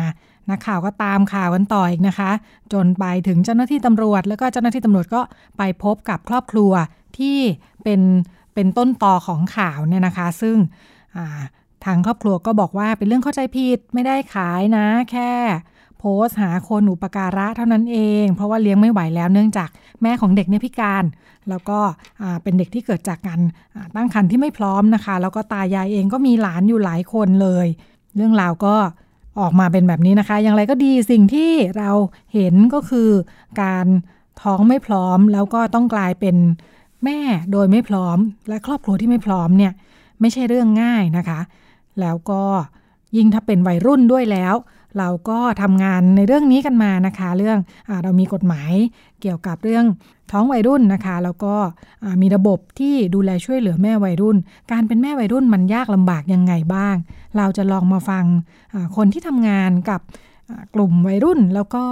[0.49, 2.31] นักข่าวก็ตามข่าวกันต่ออีกนะคะ
[2.73, 5.21] จนไปถึงเจ้าหน้าที่ตำรวจ แล้วก็เจ้าหน้าที่ตำรวจก็
[5.57, 6.71] ไปพบกับครอบครัว
[7.17, 7.37] ที่
[7.83, 8.01] เป็น
[8.59, 10.57] เป็นต้นต่อของข่าวเนี่ยนะคะ ซึ่ง
[11.85, 15.31] ทางครอบครัวก็บอกว่าเป็นเรื่องเข้าใจผิดไม่ได้ขายนะ แค่
[15.99, 19.69] โพสหาคนอุปการะเท่านั้นเอง เพราะว่าเลี้ยงไม่ไหวแล้วเนื่องจาก
[20.01, 21.03] แม่ของเด็กเนี่ยพิการ
[21.49, 21.79] แล้วก็
[22.43, 23.39] เป็นเด็กที่เกิดจากการ
[23.95, 27.67] ตั้งครรภ์ที่ไม่พร้อมนะคะ แล้วก็ตายายเองก็มีหลานอยู่หลายคนเลย
[28.15, 28.75] เรื่องราวก็
[29.39, 31.91] ออกมาเป็นแบบนี้นะคะ อย่างไรก็ดีสิ่งที่เรา
[32.33, 33.09] เห็นก็คือ
[33.61, 33.85] การ
[34.41, 36.35] ท้องไม่พร้อมแล้วก็ต้องกลายเป็น
[37.05, 37.19] แม่
[37.51, 38.17] โดยไม่พร้อม
[38.49, 39.71] และครอบครัวที่ไม่พร้อมเนี่ย
[40.21, 41.39] ไม่ใช่เรื่องง่ายนะคะ
[42.01, 42.43] แล้วก็
[43.17, 44.55] ยิ่งถ้าเป็นวัยรุ่นด้วยแล้ว
[44.97, 48.71] เราก็ทำงานในเรื่องนี้กันมานะคะ เรื่องอเรามีกฎหมาย
[49.21, 49.85] เกี่ยวกับเรื่อง
[50.31, 51.55] ท้องวัยรุ่นนะคะ แล้วก็
[52.21, 54.37] มีระบบที่ดูแลช่วยเหลือแม่วัยรุ่น
[54.71, 56.95] การเป็นแม่วัยรุ่นมันยากลำบากยังไงบ้าง
[57.37, 58.25] เราจะลองมาฟัง
[58.95, 60.01] คนที่ทำงานกับ
[60.75, 61.83] กลุ่มวัยรุ่นแล้วก็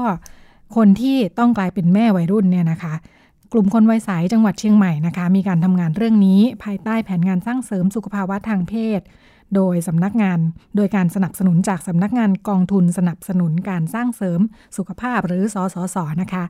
[0.75, 2.93] คนที่ต้องกลายเป็นแม่วัยรุ่นเนี่ยนะคะ
[3.51, 9.01] กลุ่มคนวัยใสจังหวัดเชียงใหม่นะคะ มีการทำงานเรื่องนี้ภายใต้แผนงานสร้างเสริมสุขภาวะทางเพศ
[9.55, 10.39] โดยสำนักงาน
[10.75, 14.39] โดยการสนับสนุนจากสำนักงานกองทุนสนับสนุนการสร้างเสริม
[14.77, 16.43] สุขภาพหรือสสสนะคะ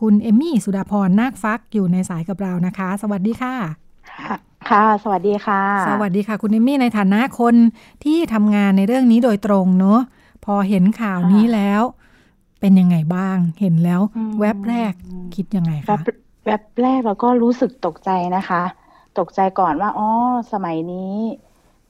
[0.00, 3.54] คุณเอมี่สุดาพรนาคฟักอยู่ในสายกับเรานะคะ สวัสดีค่ะ
[4.70, 7.54] ค่ะ สวัสดีค่ะ สวัสดีค่ะ คุณเอมี่ในฐานะคน
[8.04, 10.00] ที่ทำงานในเรื่องนี้โดยตรงเนอะ
[10.44, 11.82] พอเห็นข่าวนี้แล้ว
[12.60, 14.00] เป็นยังไงบ้าง เห็นแล้ว
[14.40, 14.92] แวบแรก
[15.34, 16.00] คิดยังไงคะ
[16.46, 18.62] แวบแรกเราก็รู้สึกตกใจนะคะ
[19.18, 20.08] ตกใจก่อนว่าอ๋อ
[20.52, 21.14] สมัยนี้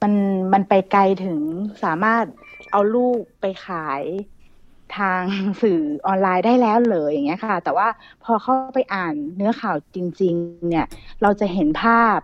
[0.01, 0.13] มัน
[0.53, 1.39] มันไปไกลถึง
[1.83, 2.23] สามารถ
[2.71, 4.03] เอาลูกไปขาย
[4.97, 5.21] ทาง
[5.61, 7.87] สื่อออนไลน์ได้แล้วเลยอย่างเงี้ยค่ะ แต่ว่า
[8.23, 10.87] พอเข้าไปอ่านเนื้อข่าวจริง ๆ เนี่ย
[11.21, 12.17] เราจะเห็นภาพ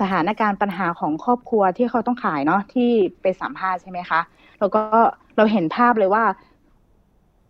[0.00, 2.90] สถานการณ์ปัญหาของครอบครัวที่เขาต้องขายเนาะที่
[3.22, 4.20] ไปสัมภาษณ์ใช่ไหมคะ
[4.60, 4.82] แล้วก็
[5.36, 6.24] เราเห็นภาพเลยว่า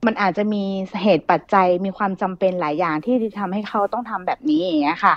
[0.06, 0.64] มันอาจจะมี
[1.02, 5.14] เหตุปัจจัยมีความจำเป็นหลายอย่างที่ทำให้เขาต้องทำแบบนี้อย่างเงี้ยค่ะ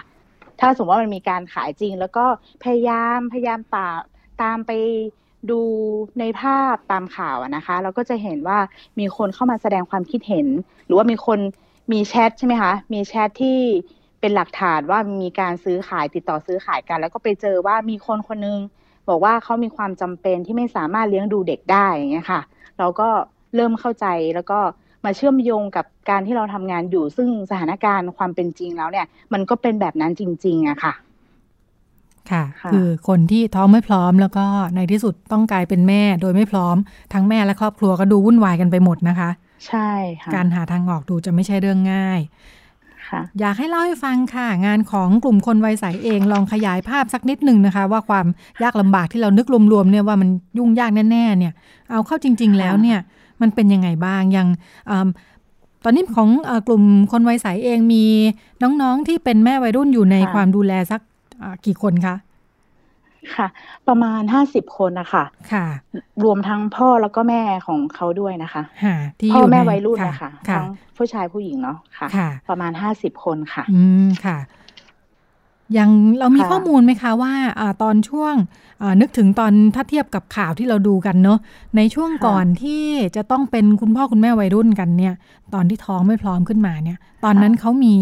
[0.60, 2.26] ถ้าสมมติว่ามันมีการขายจริง แล้วก็
[2.64, 3.90] พยายามพยายามตา
[4.42, 4.72] ตามไป
[5.50, 5.60] ดู
[6.20, 8.60] ในภาพตามข่าวนะคะ เราก็จะเห็นว่า
[9.00, 10.48] มีคนเข้ามาแสดงความคิดเห็น
[10.86, 11.40] หรือว่ามีคน
[11.92, 13.60] มีแชทใช่ไหมคะมีแชทที่
[14.20, 18.60] เป็นหลักฐานว่ามีการซื้อขายติดต่อซื้อขายกัน แล้วก็ไปเจอว่ามีคนคนนึง
[19.10, 22.42] บอกว่าเขามีความจำเป็นที่ไม่สามารถเลี้ยงดูเด็กได้อย่างเงี้ยค่ะ
[22.80, 23.10] เราก็
[23.56, 24.06] เริ่มเข้าใจ
[24.36, 24.60] แล้วก็
[25.06, 30.94] มาเชื่อมโยงกับการที่เราทำงานอยู่ ซึ่งสถานการณ์ความเป็นจริงแล้วเนี่ย มันก็เป็นแบบนั้นจริง ๆอะค่ะ
[32.32, 36.76] ค่ะ คือคนที่ท้องไม่พร้อมแล้วก็ในที่สุดต้องกลายเป็นแม่โดยไม่พร้อม
[37.14, 39.30] ทั้งแม่และครอบครัวก็ดูวุ่นวายกันไปหมดนะคะ
[39.68, 39.90] ใช่
[40.22, 42.20] ค่ะการหาทางออกดูจะไม่ใช่เรื่องง่าย
[43.40, 48.26] อยากให้เล่าให้ฟังค่ะ งานของกลุ่มคนวัยใสเองลองขยายภาพสักนิดหนึ่งนะคะ ว่าความ
[48.64, 51.54] ยากลำบากที่เรานึกรวมๆเนี่ยว่ามันยุ่งยากแน่ๆเนี่ย
[51.92, 53.00] เอาเข้าจริง ๆ แล้วเนี่ย
[53.42, 54.48] มันเป็นยังไงบ้างยัง
[55.84, 56.30] ตอนนี้ของ
[56.68, 58.04] กลุ่มคนวัยใสเองมี
[58.62, 61.02] น้องๆที่เป็นแม่วัยรุ่นอยู่ในความดูแลสัก
[61.66, 62.16] กี่คนคะ
[63.36, 63.48] ค่ะ
[63.88, 65.66] ประมาณห้าสิบคนนะคะค่ะ
[66.24, 70.66] รวมทั้งพ่อแล้วก็แม่ของเขาด้วยนะคะค่ะที่พ่อแม่วัยรุ่นนะคะทั้ง
[70.98, 74.38] ผู้ชายผู้หญิงเนาะค่ะ ประมาณห้าสิบคนค่ะ อืมค่ะ
[75.78, 78.34] ยังเรามีข้อมูลไหมคะว่าอตอนช่วง
[79.02, 81.40] นึกถึงตอนถ้าเทียบกับข่าวที่เราดูกันเนาะ
[81.78, 82.84] ในช่วงก่อนที่
[83.16, 85.14] จะต้องเป็นคุณพ่อคุณแม่วัยรุ่นกันเนี่ย
[85.54, 87.96] ตอนที่ท้องไม่พร้อมขึ้นมาเนี่ย ตอนนั้นเขามี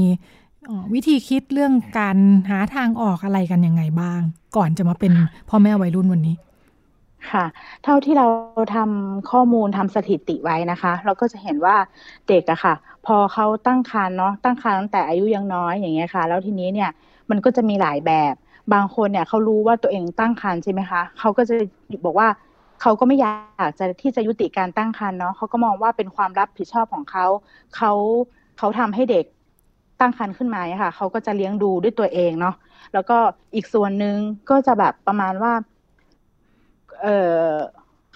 [0.93, 2.17] วิธีคิดเรื่องการ
[2.49, 4.21] หาทางออกอะไรกันยังไงบ้าง
[4.57, 5.13] ก่อนจะมาเป็น
[5.49, 6.35] พ่อแม่วัยรุ่นวันนี้
[7.31, 7.45] ค่ะ
[7.83, 8.27] เท่าที่เรา
[8.75, 11.75] ทำข้อมูลทำสถิติไว้นะคะ เราก็จะเห็นว่า
[12.27, 12.73] เด็กอะค่ะ
[13.05, 16.89] พอเขาตั้งครรภ์เนาะตั้งครรภ์ตั้งแต่อายุยังน้อยอย่างเงี้ยค่ะ แล้วทีนี้เนี่ย
[17.29, 18.35] มันก็จะมีหลายแบบ
[18.73, 21.55] บางคนเนี่ยเขารู้ว่าตัวเองตั้งครรภ์ใช่ไหมคะเขาก็จะ
[22.05, 22.27] บอกว่า
[22.81, 27.25] เขาก็ไม่อยากจะที่จะยุติการตั้งครรภ์เนาะเขาก็มองว่าเป็นความรับผิดชอบของเขา
[27.75, 27.91] เขา
[28.57, 29.25] เขาทำให้เด็ก
[29.99, 32.55] ตั้งครรภ์ขึ้นมาค่ะเขาก็จะเลี้ยงดูด้วยตัวเองเนาะ
[32.93, 33.17] แล้วก็
[33.55, 34.15] อีกส่วนหนึ่ง
[34.49, 35.53] ก็จะแบบประมาณว่า
[37.01, 37.07] เอ
[37.39, 37.43] อ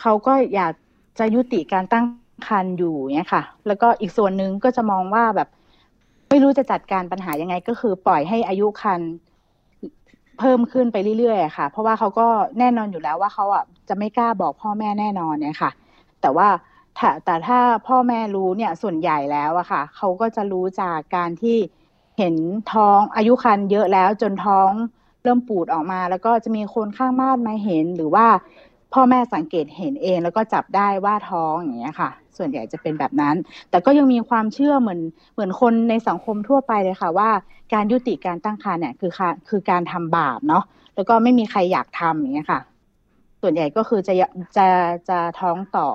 [0.01, 0.73] เขาก็อยาก
[1.19, 2.05] จะยุติการตั้ง
[2.47, 5.49] ครรภ์อยู่เนี่ยค่ะ แล้วก็อีกส่วนหนึ่งก็จะมองว่าแบบ
[6.29, 9.11] ไม่รู้จะจัดการปัญหายังไงก็คือปล่อยให้อายุครรภ์
[10.39, 12.27] เพิ่มขึ้นไปเรื่อยๆค่ะ เพราะว่าเขาก็
[12.59, 15.71] แน่นอนอยู่แล้วว่าเขาอะจะไม่กล้าบอกพ่อแม่แน่นอนเนี่ยค่ะ
[16.21, 16.47] แต่ว่า
[17.25, 21.57] แต่ถ้าพ่อแม่รู้เนี่ยส่วนใหญ่แล้วอะค่ะเขาก็จะรู้จากการที่
[22.17, 22.35] เห็น
[22.73, 24.69] ท้องอายุคันเยอะแล้วจนท้อง
[25.23, 28.27] เริ่มปูดออกมา แล้วก็จะมีคนข้างบ้านมาเห็นหรือว่า
[28.93, 33.35] พ่อแม่สังเกตเห็นเองแล้วก็จับได้ว่าท้องอย่างเงี้ยค่ะส่วนใหญ่จะเป็นแบบนั้น
[33.69, 35.01] แต่ก็ยังมีความเชื่อเหมือน
[35.33, 37.29] เหมือนคนในสังคมทั่วไปเลยค่ะว่า
[37.73, 40.63] การยุติการตั้งครรภ์เนี่ยคือค่ะคือการทำบาปเนาะ
[40.95, 42.59] แล้วก็ไม่มีใครอยากทำอย่างเงี้ยค่ะ
[43.41, 44.13] ส่วนใหญ่ก็คือจะ
[44.57, 44.67] จะ
[45.09, 45.89] จะท้องต่อ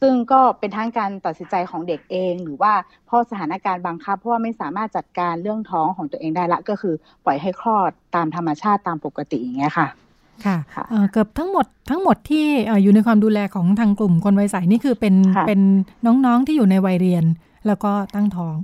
[0.00, 2.72] ซึ่งก็เป็นทั้งการตัดสินใจของเด็กเอง หรือว่า
[3.06, 6.94] เพราะสถานการณ์บังคับเพราะว่าไม่สามารถจัดการเรื่องท้องของตัวเองได้ละ ก็คือ
[7.24, 9.86] ปล่อยให้คลอดตามธรรมชาติตามปกติอย่างเงี้ยค่ะ
[10.46, 10.56] ค่ะ
[11.12, 12.46] เกือบทั้งหมดทั้งหมดที่
[12.82, 15.14] อยู่ในความดูแลของทางกลุ่มคนวัยใสนี่คือเป็น
[15.46, 15.60] เป็น
[16.06, 17.24] น้องๆที่อยู่ในวัยเรียน
[17.66, 18.56] แล้วก็ตั้งท้อง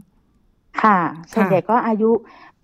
[0.82, 0.98] ค่ะ
[1.32, 2.10] ส่วนใหญ่ก็อายุ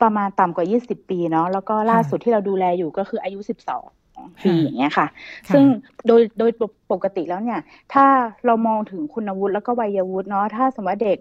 [0.03, 5.07] ประมาณต่ำกว่า 20 ปีเนาะแล้วก็ล่าสุดที่เราดูแลอยู่ก็คืออายุ 12 ปีอย่างเงี้ยค่ะ
[5.55, 5.65] ซึ่ง
[6.07, 6.51] โดยโดย
[6.93, 7.61] ปกติแล้วเนี่ย
[7.95, 8.07] ถ้า
[8.47, 11.19] เรามองถึงคุณวุฒิแล้วก็วัยวุฒิเนาะถ้าสมมติว่าเด็ก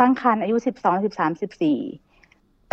[0.00, 2.03] ตั้งครรภ์อายุ 12 13 14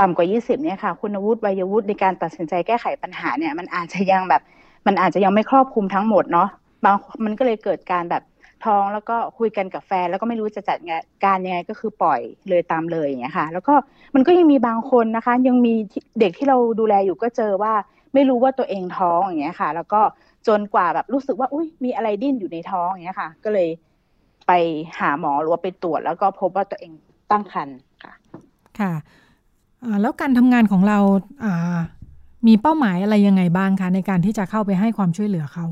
[0.02, 4.42] ต่ำกว่า 20เนี่ยค่ะคุณวุฒิวัยวุฒิในการตัดสินใจแก้ไขปัญหาเนี่ยมันอาจจะยังแบบ
[4.88, 6.50] มันอาจจะยังไม่ครอบคลุมทั้งหมดเนาะ
[6.84, 8.24] บางมันก็เลยเกิดการแบบ
[8.66, 10.78] ท้องแล้วก็คุยกันกับแฟน แล้วก็ไม่รู้จะจัด
[11.26, 13.74] การยังไงก็คือปล่อยเลยตามเลยอย่างเงี้ยค่ะ แล้วก็
[14.16, 15.74] มันก็ยังมีบางคนนะคะ ยังมี
[16.20, 17.74] เด็กที่เราดูแลอยู่ก็เจอว่า
[18.14, 20.02] ไม่รู้ว่าตัวเองท้องอย่างเงี้ยค่ะ แล้วก็
[20.48, 23.70] จนกว่าแบบรู้สึกว่าอุ้ยมีอะไรดิ้นอยู่ในท้องอย่างเงี้ยค่ะ ก็เลย
[24.48, 24.52] ไป
[25.00, 26.92] หาหมอหรือว่าไปตรวจ แล้วก็พบว่าตัวเอง
[27.32, 28.14] ตั้งครรภ์ค่ะ
[28.80, 28.94] ค่ะ
[30.02, 31.00] แล้วการทำงานของเรา
[32.48, 35.66] มีเป้าหมายอะไรยังไงบ้างคะในการที่จะเข้าไปให้ความช่วยเหลือเขา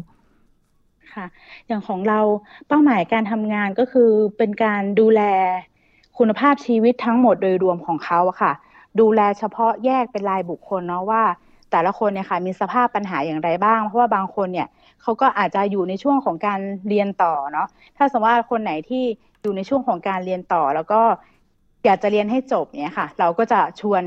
[1.13, 1.25] ค่ะ
[1.67, 2.19] อย่างของเรา
[2.67, 5.21] เป้าหมายการทำงานก็คือเป็นการดูแล
[6.17, 8.51] คุณภาพชีวิตทั้งหมดโดยรวมของเขาค่ะ
[8.99, 11.23] ดูแลเฉพาะแยกเป็นรายบุคคลเนาะว่า
[11.71, 14.67] แต่ละคนเนี่ยค่ะมีสภาพปัญหาอย่างไรบ้าง เพราะว่าบางคนเนี่ย
[15.01, 17.67] เขาก็อาจจะอยู่ในช่วงของการเรียนต่อเนาะ
[17.97, 19.03] ถ้าสมมติว่าคนไหนที่
[19.41, 21.01] อยู่ในช่วงของการเรียนต่อแล้วก็
[21.85, 24.03] อยากจะเรียนให้จบเนี่ยค่ะ เราก็จะชวน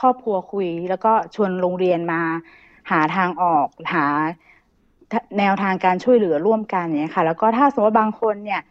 [0.00, 2.20] ครอบครัวคุย แล้วก็ชวนโรงเรียนมา
[2.90, 4.06] หาทางออกหา
[5.38, 8.62] แนวทางการช่วยเหลือร่วมกันเนี่ยค่ะ แล้วก็ถ้าสมมติบางคนเนี่ย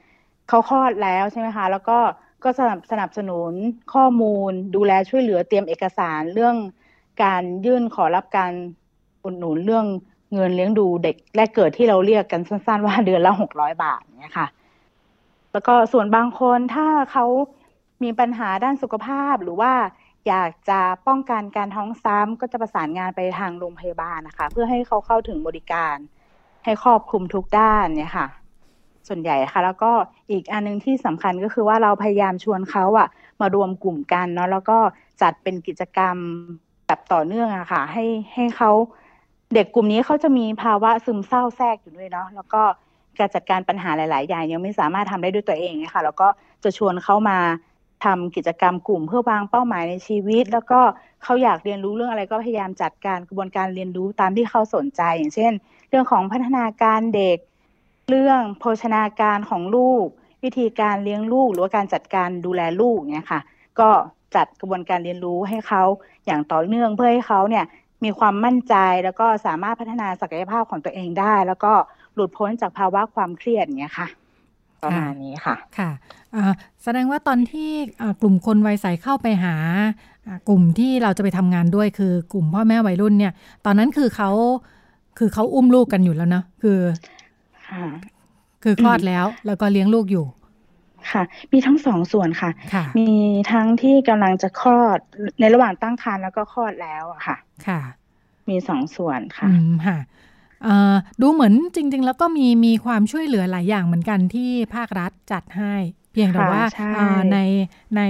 [0.49, 1.97] เขาคลอดแล้วใช่ไหมคะ แล้วก็
[2.43, 3.51] ก็สนับสนับสนุน
[3.93, 6.55] ข้อมูล ดูแลช่วยเหลือเตรียมเอกสารเรื่อง
[7.23, 8.51] การยื่นขอรับการ
[9.23, 9.85] อุดหนุนเรื่อง
[10.33, 14.47] เงินเลี้ยงดูเด็กแรกเกิดที่เราเรียกกันสั้น ๆ ว่าเดือนละหกร้อยบาทเนี่ยค่ะ
[15.51, 17.25] แล้วก็ส่วนบางคนถ้าเขา
[18.03, 19.73] มีปัญหาด้านสุขภาพหรือว่า
[20.27, 25.95] อยากจะป้องกันการท้องซ้ำก็จะประสานงานไปทางโรงพยาบาลนะคะ เพื่อให้เขาเข้าถึงบริการ
[26.65, 28.27] ให้ครอบคลุมทุกด้านเนี่ยค่ะ
[29.07, 29.91] ส่วนใหญ่ค่ะ แล้วก็
[30.31, 33.07] อีกอันนึงที่สำคัญก็คือว่าเราพยายามชวนเขาอะ
[33.41, 34.77] มารวมกลุ่มกันเนาะแล้วก็
[35.21, 36.15] จัดเป็นกิจกรรม
[36.87, 38.71] แบบต่อเนื่องอะค่ะ ให้ให้เขา
[39.53, 42.61] เด็กกลุ่มนี้เขาจะมีภาวะซึมเศร้าแทรกอยู่ด้วยเนาะแล้วก็
[43.19, 46.27] การจัดการปัญหาหลาย ๆ อย่างยังไม่สามารถทำได้ด้วยตัวเองนะคะแล้วก็
[46.63, 47.39] จะชวนเขามา
[48.05, 50.79] ทำกิจกรรมกลุ่มเพื่อวางเป้าหมายในชีวิต แล้วก็
[51.23, 55.51] เขาอยากเรียนรู้เรื่องอะไรก็พยายามจัดการกระบวนการเรียนรู้ตามที่เขาสนใจ อย่างเช่น
[55.89, 57.37] เรื่องของพัฒนาการเด็ก
[58.09, 60.05] เรื่องโภชนาการของลูก
[60.43, 63.41] วิธีการเลี้ยงลูก หรือว่าการจัดการดูแลลูกเนี่ยค่ะ
[63.79, 63.89] ก็
[64.35, 65.83] จัดกระบวนการเรียนรู้ให้เขา
[66.25, 67.65] อย่างต่อเนื่องเพื่อให้เขาเนี่ย
[68.03, 71.73] มีความมั่นใจแล้วก็สามารถพัฒนาศักยภาพของตัวเองได้ แล้วก็
[72.13, 74.07] หลุดพ้นจากภาวะความเครียดเงี้ยค่ะ
[74.85, 75.91] ประมาณนี้ค่ะค่ะ
[76.83, 77.69] แสดงว่าตอนที่
[78.21, 79.55] กลุ่มคนวัยใสเข้าไปหา
[80.49, 83.33] กลุ่มที่เราจะไปทำงานด้วยคือกลุ่มพ่อแม่วัยรุ่นเนี่ย
[83.65, 84.29] ตอนนั้นคือเขา
[85.17, 86.79] คือเขาอุ้มลูกกันอยู่แล้วเนาะคือ
[88.63, 90.25] คือคลอดแล้วแล้วก็เลี้ยงลูกอยู่
[91.11, 92.51] ค่ะ มีทั้งสองส่วนค่ะ
[92.99, 93.09] มี
[93.51, 94.99] ทั้งที่กำลังจะคลอด
[95.39, 97.79] ในระหว่างตั้งครรภ์แล้วก็คลอดแล้วอะค่ะ ค่ะ
[98.49, 99.47] มีสองส่วนค่ะ
[99.87, 99.97] ค่ะ
[101.21, 105.73] ดูเหมือนจริง ๆ แล้วก็มีมีความช่วยเหลือหลายอย่างเหมือนกันที่ภาครัฐจัดให้
[106.11, 106.63] เพียงแต่ว่า
[107.33, 107.39] ใน
[107.97, 108.01] ใน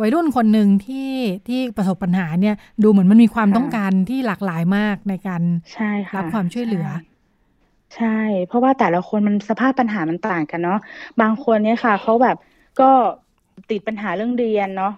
[0.00, 1.10] วัยรุ่นคนหนึ่งที่
[1.48, 5.42] ที่ประสบปัญหาเนี่ยดูเหมือนมันมีความต้องการที่หลากหลายมากในการ
[6.16, 6.86] รับความช่วยเหลือ
[7.96, 10.80] ใช่ เพราะว่าแต่ละคนมันสภาพปัญหามันต่างกันเนาะ
[11.20, 12.36] บางคนเนี่ยค่ะเขาแบบ
[12.80, 12.90] ก็
[13.70, 14.92] ติดปัญหาเรื่องเรียนเนาะ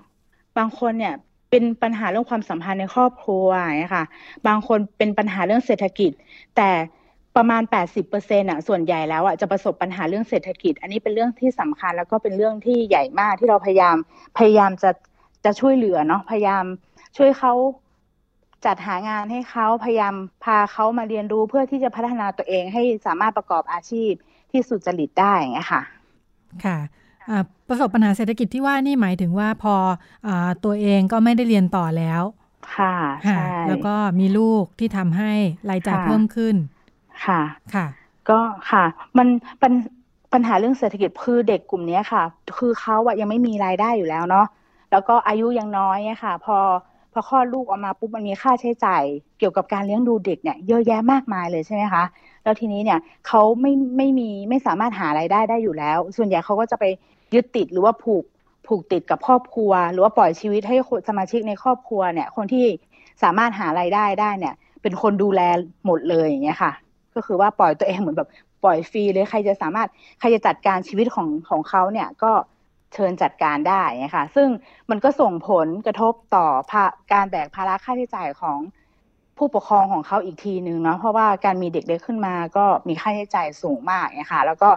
[0.59, 1.15] บางคนเนี่ย
[1.51, 4.05] เป็นปัญหาเรื่องความสัมพันธ์ในครอบครัวอย่างค่ะ
[4.47, 6.13] บางคนเป็นปัญหาเรื่องเศรษฐกิจ
[6.57, 6.71] แต่
[7.37, 7.63] ประมาณ
[8.07, 13.97] 80%อะส่วนใหญ่แล้วอะจะประสบปัญหาเรื่องเศรษฐกิจ อันนี้เป็นเรื่องที่สำคัญแล้วก็เป็นเรื่องที่ใหญ่มากที่เราพยายาม
[14.39, 14.91] พยายามจะ
[15.45, 16.65] จะช่วยเหลือเนาะพยายาม
[17.17, 17.53] ช่วยเขา
[18.67, 24.13] จัดหางานให้เขาพยายามพาเขามาเรียนรู้เพื่อที่จะพัฒนาตัวเองให้สามารถประกอบอาชีพ
[24.53, 25.83] ที่สุจริตได้อย่างค่ะ
[26.65, 26.79] ค่ะ
[27.71, 29.75] ประสบปัญหาเศรษฐกิจที่ว่านี่หมายถึงว่าพอ
[30.27, 30.29] อ
[30.65, 32.23] ตัวเองก็ไม่ได้เรียนต่อแล้ว
[32.77, 35.33] ค่ะใช่แล้วก็มีลูกที่ทำให้
[35.71, 36.55] รายจ่ายเพิ่มขึ้น
[37.27, 37.41] ค่ะ
[37.75, 37.87] ค่ะ
[38.31, 38.39] ก็
[38.71, 38.85] ค่ะ
[39.19, 39.29] มัน
[39.63, 39.73] ปัญ
[40.33, 42.23] ปัญหาเรื่องเศรษฐกิจคือเด็กกลุ่มนี้ค่ะ
[42.59, 44.47] คือเขาอะยังไม่มีรายได้อยู่แล้วเนาะ
[44.91, 46.59] แล้วก็อายุยังน้อยอะค่ะ พอ
[47.13, 49.03] พอคลอดลูกออกมาปุ๊บมันมีค่าใช้จ่าย
[49.39, 52.05] เกี่ยวกับการเลี้ยงดูเด็กเนี่ยเยอะแยะมากมายเลยใช่ไหมคะ
[52.43, 56.85] แล้วทีนี้เนี่ยเขาไม่ไม่มีไม่สามารถหารายได้ได้อยู่แล้ว ส่วนใหญ่เขาก็จะไป
[57.35, 58.25] ยึดติดหรือว่าผูก
[58.67, 60.77] ผูกติดกับครอบครัว หรือว่าปล่อยชีวิตให้
[61.09, 62.67] สมาชิกในครอบครัวเนี่ย คนที่
[63.23, 65.41] สามารถหารายได้ได้เนี่ย เป็นคนดูแล
[65.87, 66.73] หมดเลยอย่างเงี้ยค่ะ
[67.15, 68.29] ก็คือว่าปล่อยตัวเองเหมือนแบบ
[68.65, 69.89] ปล่อยฟรีเลยใครจะสามารถ
[70.21, 72.33] ใครจะจัดการชีวิตของของเขาเนี่ยก็
[72.95, 74.49] เชิญจัดการได้นะคะซึ่ง
[74.91, 76.47] มันก็ส่งผลกระทบต่อ
[77.13, 78.59] การแบกภาระค่าใช้จ่ายของ
[79.41, 84.69] ผู้ปกครองของเขาอีกทีนึงเนาะเพราะว่าการมีเด็กเล็กขึ้นมาก็มีค่าใช้จ่ายสูงมากนะคะแล้วก็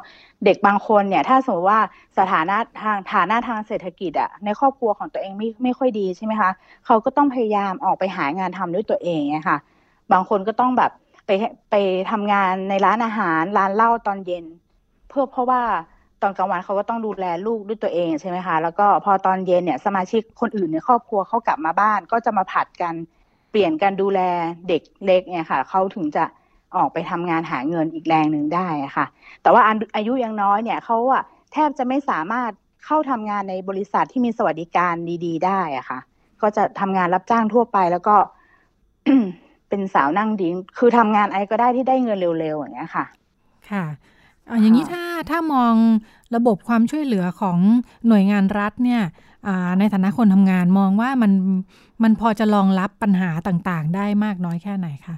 [0.45, 1.81] เด็กบางคนเนี่ยถ้าสมมติว่า
[2.17, 6.51] สถานะทางฐานะทางเศรษฐกิจอะในครอบครัวของตัวเองไม่ไม่ค่อยดีใช่ไหมคะ
[6.85, 9.57] เขาก็ต้องพยายามออกไปหางานทำด้วยตัวเองนะคะ
[10.11, 10.91] บางคนก็ต้องแบบ
[11.25, 11.31] ไป
[11.71, 11.75] ไป
[12.11, 14.45] ทำงานในร้านอาหารร้านเหล้าตอนเย็น
[15.09, 15.61] เพื่อเพราะว่า
[16.21, 22.93] ตอนกลางวันเขาก็ต้องดูแลลูกด้วยตัวเองใช่ไหมคะแล้วก็พอตอนเย็นเนี่ยสมาชิกคนอื่นในครอบครัวเขากลับมาบ้านก็จะมาผัดกัน
[23.53, 24.19] เปลี่ยนกันดูแล
[24.67, 26.23] เด็กเล็กเนี่ยค่ะเขาถึงจะ
[26.75, 29.05] ออกไปทำงานหาเงินอีกแรงหนึ่งได้ค่ะ
[29.41, 29.61] แต่ว่า
[29.95, 32.51] อายุยังน้อยเนี่ยเขาอะแทบจะไม่สามารถ
[32.85, 34.93] เข้าทำงานในบริษัทที่มีสวัสดิการ
[35.25, 35.99] ดีๆ ได้อะค่ะ
[36.41, 38.15] ก็จะทำงานรับจ้างทั่วไปแล้วก็
[39.69, 43.05] เป็นสาวนั่งดิ้งคือทำงานอะไรก็ได้ที่ได้เงินเร็วๆอย่างเงี้ยค่ะ
[43.71, 43.85] ค่ะ
[44.61, 45.73] อย่างนี้ถ้าถ้ามอง
[46.35, 47.57] ระบบความช่วยเหลือของ
[48.07, 49.01] หน่วยงานรัฐเนี่ย
[49.79, 51.31] ในฐานะคนทำงานมองว่ามัน
[52.03, 55.15] มันพอจะรองรับปัญหาต่างๆ ได้มากน้อยแค่ไหนคะ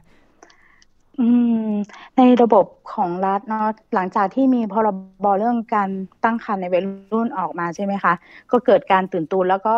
[2.18, 4.88] ในระบบของรัฐเนาะหลังจากที่มีพร
[5.24, 5.90] บเรื่องการ
[6.24, 6.84] ตั้งครรภ์ในวัย
[7.14, 8.14] รุ่นออกมาใช่ไหมคะ
[8.52, 9.74] ก็เกิดการตื่นตัวแล้วก็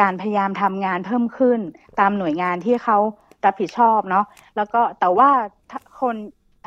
[0.00, 1.58] การพยายามทำงานเพิ่มขึ้น
[2.00, 2.98] ตามหน่วยงานที่เขา
[3.44, 4.24] รับผิดชอบเนาะ
[4.56, 5.30] แล้วก็แต่ว่า
[6.00, 6.16] คน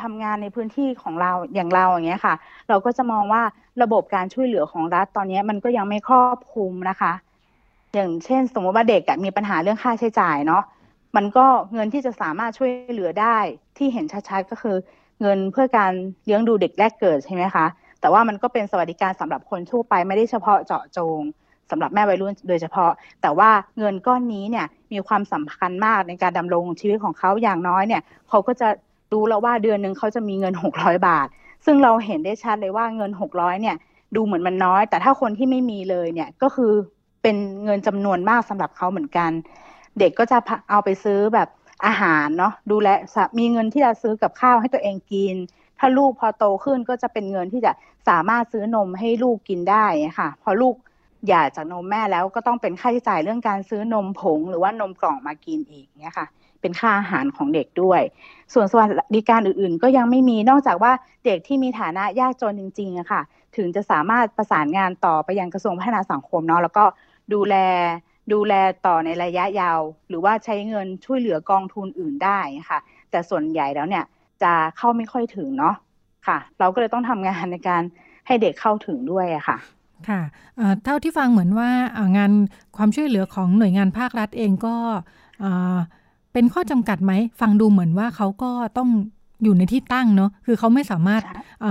[0.02, 2.36] ทำงานในพื้นที่ของเราอย่างเราอย่างเงี้ยค่ะ
[2.70, 3.44] เราก็จะมองว่า
[3.82, 7.14] ระบบการช่วยเหลือของรัฐตอนนี้มันก็ยังไม่ครอบคลุมนะคะ
[7.96, 10.64] อย่างเช่น สมมติว่าเด็กมีปัญหาเรื่องค่าใช้จ่ายเนาะ
[11.16, 13.38] มันก็เงินที่จะสามารถช่วยเหลือได้
[13.78, 14.76] ที่เห็นชัดๆก็คือ
[15.22, 15.92] เงินเพื่อการ
[16.26, 17.66] เลี้ยงดูเด็กแรกเกิดใช่ไหมคะ
[18.02, 21.20] แต่ว่ามันก็เป็นสวัสดิการสำหรับคนทั่วไปไม่ได้เฉพาะเจาะจง
[21.72, 28.70] สำหรับแม่วัยรุ่นโดยเฉพาะ แต่ว่าเงินก้อนนี้เนี่ยมีความสำคัญมากในการดำรงชีวิตของเขาอย่างน้อยเนี่ยเขาก็จะ
[29.12, 31.28] รู้แล้วว่าเดือนหนึ่งเขาจะมีเงินหกร้อยบาท
[31.66, 33.76] ซึ่งเราเห็นได้ชัดเลยว่าเงินหกร้อยเนี่ย
[34.16, 36.72] ดูเหมือนมันน้อย แต่ถ้าคนที่ไม่มีเลยเนี่ยก็คือ
[37.22, 39.32] เป็นเงินจำนวนมากสำหรับเขาเหมือนกัน
[40.00, 40.38] เด็กก็จะ
[40.70, 41.50] เอาไปซื้อแบบ
[41.86, 42.88] อาหารเนาะดูแล
[43.40, 45.36] มีเงินที่จะซื้อกับข้าวให้ตัวเองกิน
[45.80, 47.72] ถ้าลูกพอโตขึ้นก็จะเป็นเงินที่จะ
[48.10, 49.86] สามารถซื้อนมให้ลูกกินได้
[50.20, 50.76] ค่ะ พอลูก
[51.28, 56.28] หย่าจากนมแม่แล้วก็ต้องเป็นค่าใช้จ่ายเรื่องการซื้อนมผงหรือว่านมกล่องมากินอีกเนี่ยค่ะ
[56.64, 58.02] เป็นค่าอาหารของเด็กด้วย
[58.54, 60.92] ส่วนสวัสดิการอื่นๆ ก็ยังไม่มีนอกจากว่า
[61.26, 63.22] เด็กที่มีฐานะยากจนจริงๆอะค่ะ
[63.56, 66.84] ถึงจะสามารถประสานงานต่อไปยังกระทรวงพัฒนาสังคมเนาะแล้วก็
[67.34, 67.56] ดูแล
[68.34, 68.54] ดูแล
[68.86, 72.80] ต่อในระยะยาว หรือว่าใช้เงินช่วยเหลือกองทุนอื่นได้ค่ะ
[73.12, 74.04] แต่ส่วนใหญ่แล้วเนี่ย
[74.44, 75.76] จะเข้าไม่ค่อยถึงเนาะ
[76.28, 77.84] ค่ะ เราก็เลยต้องทำงานในการ
[78.28, 79.58] ให้เด็กเข้าถึงด้วยอะค่ะ
[80.10, 80.22] ค่ะ
[80.84, 81.70] เท่าที่ฟังเหมือนว่า
[82.18, 82.32] งาน
[82.78, 84.76] ความช่วยเหลือของหน่วยงานภาครัฐเองก็
[86.34, 88.90] เป็นข้อจำกัดไหม ฟังดูเหมือนว่าเขาก็ต้อง
[89.44, 91.22] อยู่ในที่ตั้งเนาะคือเขาไม่สามารถ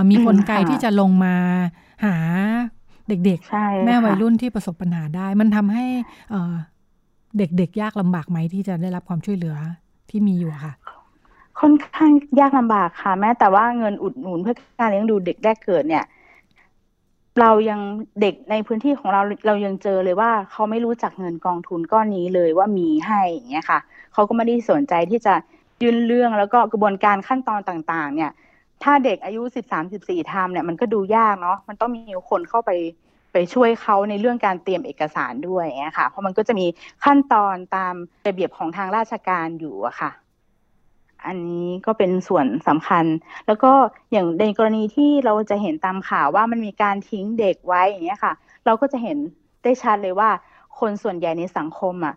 [0.09, 1.35] มีกลไกที่จะลงมา
[2.05, 2.15] หา
[3.07, 5.85] เด็กๆ แม่วัยรุ่นที่ประสบปัญหาได้ มันทำให้
[7.37, 9.55] เด็กๆ ยากลำบากไหมที่จะได้รับความช่วยเหลือ
[10.09, 10.73] ที่มีอยู่ค่ะ
[11.59, 16.05] ค่อนข้างยากลำบากค่ะ แม้แต่ว่าเงินอุดหนุนเพื่อการเลี้ยงดูเด็กแรกเกิดเนี่ย
[17.39, 17.79] เรายัง
[18.21, 23.79] เด็กในพื้นที่ของเราเรายังเจอเลยว่าเขาไม่รู้จักเงินกองทุนก้อนนี้เลยว่ามีให้อย่างเงี้ยค่ะ
[24.13, 25.33] เขาก็ไม่ได้สนใจที่จะ
[25.81, 28.31] ยื่นเรื่องแล้วก็กระบวนการขั้นตอนต่าง ๆ เนี่ย
[28.83, 32.71] ถ้าเด็กอายุสิบสามสิบสี่ทำเนี่ยมันก็ดูยากเนาะมันต้องมีคนเข้าไป
[33.33, 36.65] ไปช่วยเขาในเรื่องการเตรียมเอกสารด้วยเงี้ยค่ะเพราะมันก็จะมี
[37.05, 37.93] ขั้นตอนตาม
[38.27, 40.11] ระเบียบของทางราชการอยู่อะค่ะ
[41.25, 43.05] อันนี้ก็เป็นส่วนสำคัญ
[43.47, 43.71] แล้วก็
[44.11, 48.33] อย่างในกรณีที่เราจะเห็นตามข่าวว่ามันมีการทิ้งเด็กไว้อย่างเงี้ยค่ะ
[48.65, 49.17] เราก็จะเห็น
[49.63, 50.29] ได้ชัดเลยว่า
[50.79, 52.15] คนส่วนใหญ่ในสังคมอะ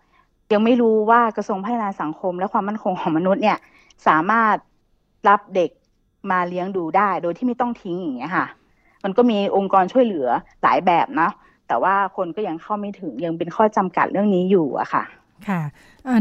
[0.53, 3.59] ยังไม่รู้ว่ากระทรวงพัฒนาสังคมและความมั่นคงของมนุษย์เนี่ย
[4.07, 4.57] สามารถ
[5.29, 5.71] รับเด็ก
[6.31, 8.47] มาเลี้ยงดูได้ โดยที่ไม่ต้องทิ้งอย่างเงี้ยค่ะ
[9.05, 10.29] มันก็มีองค์กรช่วยเหลือ
[10.63, 11.33] หลายแบบเนาะ
[11.69, 15.05] แต่ว่าคนก็ยังเข้าไม่ถึงยังเป็นข้อจำกัดเรื่องนี้อยู่อะค่ะ
[15.49, 15.63] ค่ะ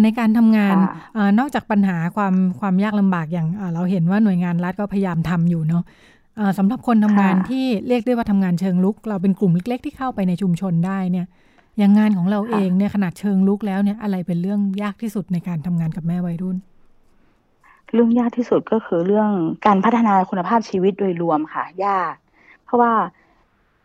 [0.04, 0.76] ในการทำงาน
[1.18, 5.84] อนอกจากปัญหาความความยากลำบากอย่างเราเห็นว่าหน่วยงานรัฐก็พยายามทำอยู่เนาะ
[6.58, 11.26] สำหรับคนทำงานที่เรียกได้ว่าทำงานเชิงลุก เราเป็นกลุ่มเล็ก ๆ ที่เข้าไปในชุมชนได้เนี่ย
[11.78, 16.58] อย่างงานของเราเองเนี่ยขนาดเชิงลุกแล้วเนี่ยอะไรเป็นเรื่องยากที่สุดในการทำงานกับแม่วัยรุ่น
[17.94, 19.30] เรื่องยากที่สุดก็คือเรื่อง
[19.66, 22.14] การพัฒนาคุณภาพชีวิตโดยรวมค่ะ ยาก
[22.66, 22.94] เพราะว่า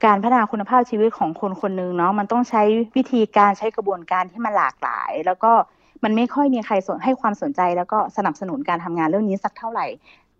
[0.04, 2.62] การพัฒนาคุณภาพชีวิตของคนคนหนึ่งเนาะมันต้องใช้
[2.96, 5.52] วิธีการใช้กระบวนการที่มันหลากหลาย แล้วก็
[6.04, 6.74] มันไม่ค่อยมีใคร
[7.04, 9.86] ให้ความสนใจ แล้วก็สนับสนุนการทำงานเรื่องนี้สักเท่าไหร่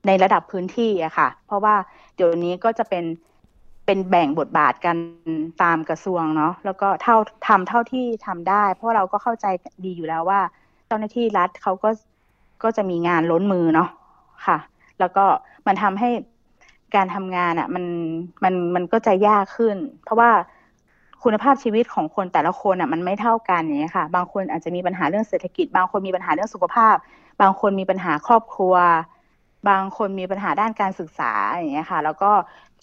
[0.07, 1.75] ในระดับพื้นที่อะค่ะ เพราะว่า
[2.17, 3.05] เดี๋ยวนี้ก็จะเป็น
[3.93, 4.97] เป็นแบ่งบทบาทกัน
[5.63, 7.17] ตามกระทรวงเนาะแล้วก็เท่า
[7.49, 9.47] ทำเท่าที่ทำได้ เพราะเราก็เข้าใจ
[9.85, 10.41] ดีอยู่แล้วว่า
[10.87, 11.91] เจ้าหน้าที่รัฐเขาก็
[12.63, 13.89] ก็จะมีงานล้นมือเนาะ
[14.47, 14.59] ค่ะ
[15.01, 15.25] แล้วก็
[15.67, 16.11] มันทำให้
[16.95, 17.85] การทำงานอะ่ะ มัน
[18.45, 20.31] มันมันก็จะยากขึ้น เพราะว่า
[21.23, 26.97] คุณภาพชีวิตของคนแต่ละคนอะมันไม่เท่ากันอย่างเงี้ยค่ะ บางคนอาจจะมีปัญหาเรื่องเศรษฐกิจ บางคนมีปัญหาเรื่องสุขภาพ
[27.41, 28.75] บางคนมีปัญหาครอบครัว
[29.69, 32.31] บางคนมีปัญหาด้านการศึกษาอย่างเงี้ยค่ะ แล้วก็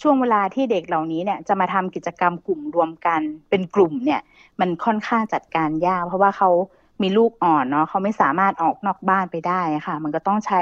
[0.02, 4.22] ช่วงเวลาที่เด็กเหล่านี้เนี่ยจะมาทำกิจกรรมกลุ่มรวมกันเป็นกลุ่มเนี่ย
[4.60, 6.50] มันค่อนข้างจัดการยากเพราะว่าเขา
[7.02, 10.62] มีลูกอ่อนเนาะเขาไม่สามารถออกนอกบ้านไปได้ค่ะ มันก็ต้องใช้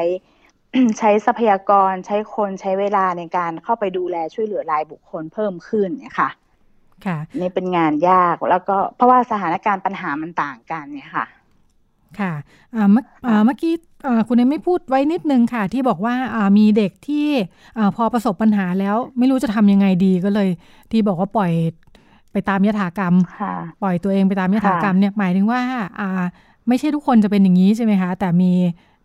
[0.99, 6.29] ใช้ทรัพยากรใช้คนใช้เวลาในการเข้าไปดูแลช่วยเหลือรายบุคคลเพิ่มขึ้นเนี่ยค่ะ
[7.05, 11.25] ค่ะนี่เป็นงานยากแล้วก็เพราะว่าสถานการณ์ปัญหามันต่างกันเนี่ยค่ะ
[12.21, 12.33] ค่ะ
[12.91, 13.03] เมื่อ
[13.45, 13.73] เมื่อกี้
[14.27, 16.15] คุณเอไม่พูดไว้นิดนึงค่ะ ที่บอกว่า
[16.57, 17.27] มีเด็กที่
[17.95, 20.49] พอประสบปัญหาแล้ว ไม่รู้จะทำยังไงดีก็เลย
[20.91, 21.51] ที่บอกว่าปล่อย
[22.31, 23.15] ไปตามยถากรรม
[23.81, 25.61] ปล่อยตัวเองไปตามยถากรรมเนี่ยหมายถึงว่า
[26.67, 28.51] ไม่ใช่ทุกคนจะเป็นอย่างนี้ใช่ไหมคะ แต่มี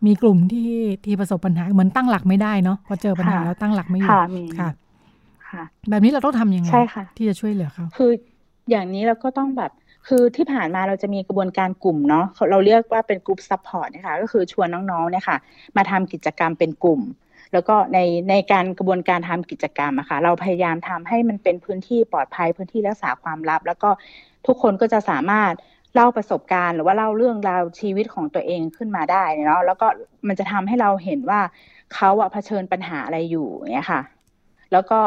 [0.05, 0.71] มีกลุ่มที่
[1.05, 4.17] ที่ประสบปัญหาเหมือนตั้งหลักไม่ได้เนาะพอเจอปัญหาแล้วตั้งหลักไม่อยู่
[4.59, 4.69] ค่ะ
[5.49, 8.11] ค่ะ แบบนี้เราต้องทำยังไงใช่ค่ะที่จะช่วยเหลือเขาคือ
[8.69, 9.71] อย่างนี้เราก็ต้องแบบ
[10.07, 15.37] คือที่ผ่านมาเราจะมีกระบวนการกลุ่มเนาะเราเรียกว่าเป็นกลุ่ม support นะคะก็คือชวนน้องๆเนี่ยค่ะ
[15.77, 17.01] มาทำกิจกรรมเป็นกลุ่ม
[17.53, 23.89] แล้วก็ในในการกระบวนการทำกิจกรรมอะค่ะเราพยายามทำให้มันเป็นพื้นที่ปลอดภัยพื้นที่รักษาความลับ แล้วก็
[24.47, 25.53] ทุกคนก็จะสามารถ
[25.95, 29.87] เล่าประสบการณ์ หรือว่าเล่าเรื่องราวชีวิตของตัวเองขึ้นมาได้เนาะแล้วก็
[30.27, 31.41] มันจะทำให้เราเห็นว่า
[31.93, 34.01] เขาอะเผชิญปัญหาอะไรอยู่เนี่ยค่ะ
[34.71, 34.99] แล้วก็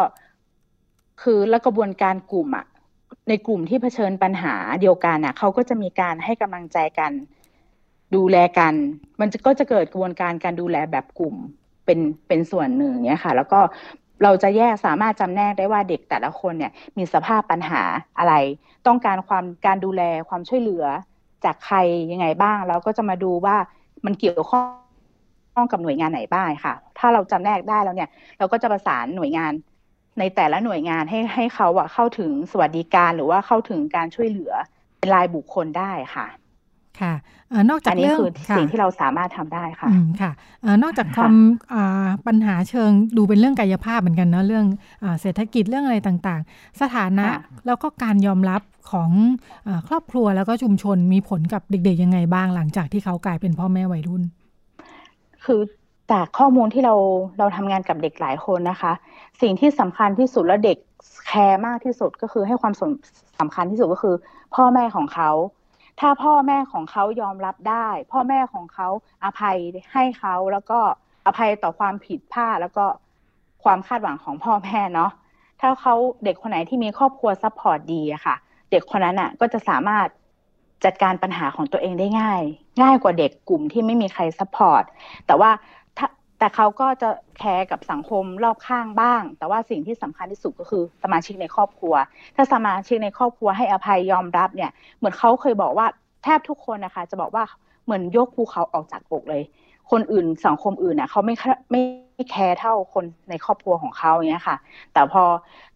[1.22, 2.66] คือแล้วกระบวนการกลุ่มอะ
[3.28, 7.12] ในกลุ่มที่เผชิญปัญหาเดียวกันน่ะเขาก็จะมีการให้กำลังใจกัน
[8.14, 8.74] ดูแลกัน
[9.20, 11.34] มันก็จะเกิดกระบวนการการดูแลแบบกลุ่ม
[11.84, 13.60] เป็นเป็นส่วนหนึ่งเนี่ยค่ะ แล้วก็
[14.22, 17.82] เราจะแยกสามารถจำแนกได้ว่าเด็กแต่ละคนเนี่ย มีสภาพปัญหา
[18.18, 18.34] อะไร
[18.86, 20.84] ต้องการความการดูแลความช่วยเหลือ
[21.44, 21.76] จากใคร
[22.12, 23.56] ยังไงบ้าง แล้วก็จะมาดูว่า
[24.04, 28.08] มันเกี่ยวข้องกับหน่วยงานไหนบ้างค่ะ ถ้าเราจำแนกได้แล้วเนี่ย
[28.38, 29.52] เราก็จะประสานหน่วยงาน
[30.18, 34.52] ในแต่ละหน่วยงานให้ให้เขาอะเข้าถึงสวัสดิการหรือว่าเข้าถึงการช่วยเหลือ
[34.98, 36.26] เป็นรายบุคคลได้ค่ะ
[37.00, 37.14] ค่ะ
[37.70, 38.18] นอกจากเรื่อง
[38.56, 40.32] สิ่งที่เราสามารถทำได้ค่ะค่ะ
[40.82, 41.34] นอกจากความ
[42.26, 44.66] ปัญหาเชิงดูเป็นเรื่องกายภาพเหมือนกันเนาะเรื่อง
[45.20, 47.26] เศรษฐกิจเรื่องอะไรต่างๆ สถานะ
[47.66, 49.10] แล้วก็การยอมรับของ
[49.88, 54.22] ครอบครัวแล้วก็ชุมชนมีผลกับเด็กๆยังไงบ้างหลังจากที่เขากลายเป็นพ่อแม่วัยรุ่น
[55.44, 55.60] คือ
[56.12, 56.94] จากข้อมูลที่เรา
[57.38, 58.92] เราทำงานกับเด็กหลายคนนะคะ
[59.40, 60.78] สิ่งที่สำคัญที่สุดและเด็ก
[61.26, 62.74] แคร์มากที่สุดก็คือให้ความ
[63.40, 64.14] สำคัญที่สุดก็คือ
[64.54, 65.30] พ่อแม่ของเขา
[66.00, 68.88] ถ้าพ่อแม่ของเขายอมรับได้ พ่อแม่ของเขา
[69.24, 69.58] อภัย
[69.92, 70.78] ให้เขาแล้วก็
[71.26, 72.84] อภัยต่อความผิดพลาดแล้วก็
[73.64, 75.10] ความคาดหวังของพ่อแม่เนาะ
[75.60, 78.36] ถ้าเขาเด็กคนไหนที่มีครอบครัว support ดีอะค่ะ
[78.70, 80.06] เด็กคนนั้นอะก็จะสามารถ
[80.84, 82.42] จัดการปัญหาของตัวเองได้ง่าย
[82.82, 84.82] ง่ายกว่าเด็กกลุ่มที่ไม่มีใคร support
[85.26, 85.50] แต่ว่า
[86.38, 91.94] แต่เขาก็จะ care กับสังคมรอบข้างบ้าง แต่ว่าสิ่งที่สำคัญที่สุดก็คือสมาชิกในครอบครัว
[92.36, 95.86] ถ้าสมาชิกในครอบครัวให้อภัยยอมรับเนี่ย เหมือนเขาเคยบอกว่า
[96.24, 97.44] แทบทุกคนนะคะ จะบอกว่า
[97.84, 99.42] เหมือนยกภูเขาออกจากอกเลย
[99.90, 101.34] คนอื่นสังคมอื่นเนี่ยเขาไม่
[101.70, 101.80] ไม่
[102.30, 104.56] แคร์เท่าคนในครอบครัวของเขาเนี้ยค่ะ
[104.92, 105.22] แต่พอ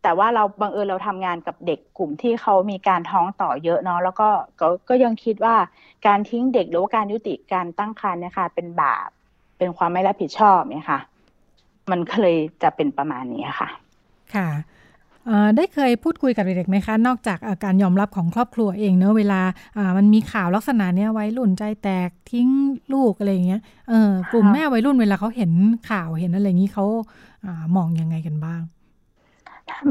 [0.03, 4.29] แต่ว่าเราบังเอิญเราทำงานกับเด็กกลุ่มที่เขามีการท้องต่อเยอะเนาะแล้วก็
[4.89, 5.57] ก็ยังคิดว่า
[6.07, 9.09] การทิ้งเด็กหรือว่าการยุติการตั้งครรภ์นะคะเป็นบาป
[9.59, 11.01] เป็นความไม่รับผิดชอบเนี่ยค่ะ
[11.91, 13.69] มันก็เลยจะเป็นประมาณนี้ค่ะ
[14.35, 14.49] ค่ะ
[15.57, 19.41] ได้เคยพูดคุยกับเด็กๆไหมคะ นอกจากการยอมรับของครอบครัวเองเนอะเวลา
[19.97, 22.49] มันมีข่าวลักษณะเนี้ยวัยรุ่นใจแตกทิ้ง
[22.95, 25.53] ลูกอะไรเงี้ยเออกลุ่มแม่วัยรุ่นเวลาเขาเห็น
[25.91, 26.85] ข่าวเห็นอะไรอย่างนี้เขา
[27.77, 28.61] มองยังไงกันบ้าง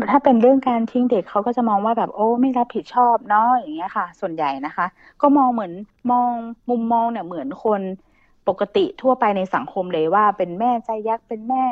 [0.09, 4.85] ถ้าเป็นเรื่องการทิ้งเด็กเขาก็จะมองว่าแบบโอ้ไม่รับผิดชอบเนาะอย่างเงี้ยค่ะ ส่วนใหญ่นะคะ
[5.21, 5.73] ก็มองเหมือน
[6.11, 6.31] มอง
[6.69, 7.81] มุมมองเนี่ยเหมือนคน
[8.47, 11.63] ปกติทั่วไปในสังคมเลยว่า เป็นแม่ใจยักษ์เป็นแม่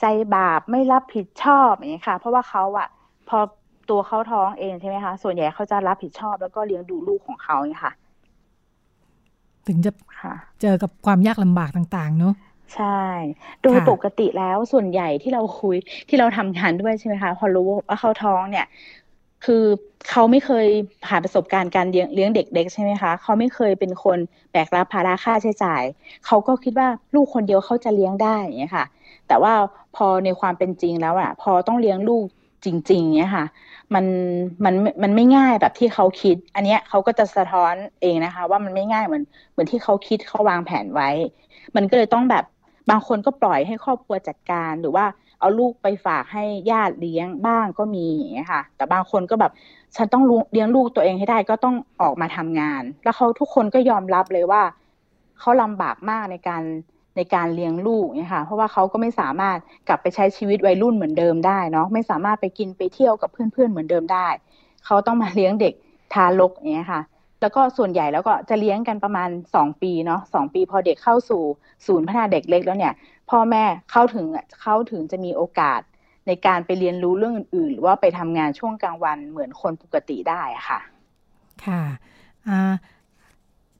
[0.00, 0.04] ใจ
[0.36, 2.88] บาปไม่รับผิดชอบอย่างนี้ค่ะ เพราะว่าเขาอะ
[3.28, 3.38] พอ
[3.90, 7.92] ตัวเขาท้องเองใช่ไหมคะ ส่วนใหญ่เขาจะรับผิดชอบ แล้วก็เลี้ยงดูลูกของเขาเนี่ยค่ะ
[9.66, 9.90] ถึงจะ
[10.62, 12.34] เจอกับความยากลำบากต่าง ๆ เนาะ
[12.74, 13.00] ใช่
[13.62, 15.76] โดยปกติแล้วส่วนใหญ่ที่เราคุย
[16.08, 18.66] ที่เราทำงานด้วยใช่ไหมคะ พอรู้ว่าเขาท้องเนี่ย
[19.44, 19.64] คือ
[20.10, 20.66] เขาไม่เคย
[21.06, 24.18] ผ่านประสบการณ์การเลี้ยงเด็กๆใช่ไหมคะเขาไม่เคยเป็นคน
[24.52, 25.82] แบกรับภาระค่าใช้จ่าย
[26.26, 28.86] เขาก็คิดว่าลูกคนเดียวเขาจะเลี้ยงได้อย่างเงี้ยค่ะ
[29.28, 29.52] แต่ว่า
[29.96, 32.24] พอในความเป็นจริงแล้วอะพอต้องเลี้ยงลูก
[32.64, 33.46] จริง ๆ เนี่ยค่ะ
[33.94, 34.04] มัน
[34.64, 39.22] มันมันไม่ง่ายแบบที่เขาคิด อันเนี้ยเขาก็จะสะท้อนเองนะคะ ว่ามันไม่ง่ายเหมือน
[39.52, 41.10] เหมือนที่เขาคิดเขาวางแผนไว้
[41.76, 42.44] มันก็เลยต้องแบบ
[42.90, 45.04] บางคนก็ปล่อยให้ครอบครัวจัดการหรือว่า
[45.40, 49.52] เอาลูกไปฝากให้ญาติเลี้ยงบ้างก็มีอย่างเงี้ยค่ะ แต่บางคนก็แบบ
[49.96, 54.62] ฉันต้องเลี้ยงลูกตัวเองให้ได้ก็ต้องออกมาทำงาน แล้วเขาทุกคนก็ยอมรับเลยว่า
[55.38, 56.62] เขาลำบากมากในการ
[57.16, 59.58] ในการเลี้ยงลูกเนี่ยค่ะ เพราะว่าเขาก็ไม่สามารถ
[59.88, 64.28] กลับไปใช้ชีวิตวัยรุ่นเหมือนเดิมได้เนาะ ไม่สามารถไปกินไปเที่ยวกับเพื่อนๆเหมือนเดิมได้
[64.86, 65.74] เขาต้องมาเลี้ยงเด็ก
[66.12, 67.02] ทารกเนี่ยค่ะ
[67.40, 71.42] แล้วก็ส่วนใหญ่แล้วก็จะเลี้ยงกันประมาณสองปีเนาะสองปีพอเด็กเข้าสู่
[71.86, 72.92] ศูนย์พัฒนาเด็กเล็กแล้วเนี่ย
[73.30, 74.26] พ่อแม่เข้าถึง
[74.62, 75.80] เข้าถึงจะมีโอกาส
[76.26, 80.80] ในการไปเรียนรู้เรื่องอื่นๆ หรือว่าไปทำงานช่วงกลางวันเหมือนคนปกติได้ค่ะ
[81.64, 81.82] ค่ะ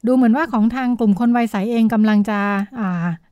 [0.07, 2.38] ดูเหมือนว่าของทางกลุ่มคนวัยใสเองกำลังจะ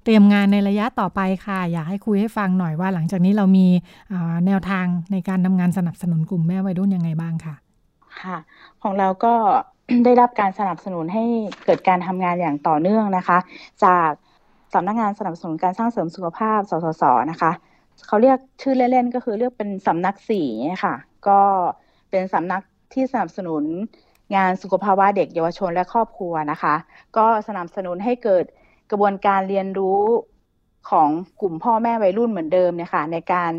[0.04, 3.66] เตรียมงานในระยะต่อไปค่ะ อยากให้คุยให้ฟังหน่อยว่าหลังจากนี้เรามี
[4.46, 7.54] แนวทางในการทำงานสนับสนุนกลุ่มแม่วัยรุ่นยังไงบ้างค่ะ
[8.20, 8.36] ค่ะ
[8.82, 9.34] ของเราก็
[10.04, 11.24] ได้รับการสนับสนุนให้
[11.64, 13.38] เกิดการทำงานอย่างต่อเนื่องนะคะ
[13.84, 14.10] จาก
[14.74, 17.52] สำนักงานสนับสนุนการสร้างเสริมสุขภาพ สสส นะคะ
[18.06, 20.48] เขาเรียกชื่อเล่นๆ ก็คือเรียกเป็นสำนักสี่
[20.84, 20.94] ค่ะ
[21.28, 21.40] ก็
[22.10, 22.62] เป็นสำนัก
[22.94, 23.64] ที่สนับสนุน
[24.36, 26.74] งานสุขภาวะเด็กเยาวชนและครอบครัวนะคะ
[27.16, 28.44] ก็สนับสนุนให้เกิด
[28.90, 30.00] กระบวนการเรียนรู้
[30.90, 31.08] ของ
[31.40, 33.52] กลุ่มพ่อแม่วัยรุ่นเหมือนเดิมเนี่ยค่ะในการ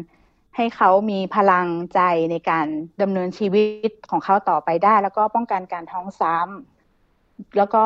[0.55, 1.99] ให้เขามีพลังใจ
[2.31, 2.67] ในการ
[3.01, 7.83] ดำเนินชีวิตของเขาต่อไปได้ แล้วก็ป้องกันการท้องซ้ำแล้วก็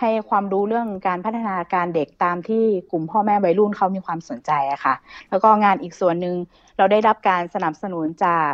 [0.00, 4.94] ให้ความรู้เรื่องการพัฒนาการเด็กตามที่กลุ่มพ่อแม่วัยรุ่นเขามีความสนใจอะค่ะ
[5.30, 6.36] แล้วก็งานอีกส่วนหนึ่ง
[6.76, 8.52] เราได้รับการสนับสนุนจาก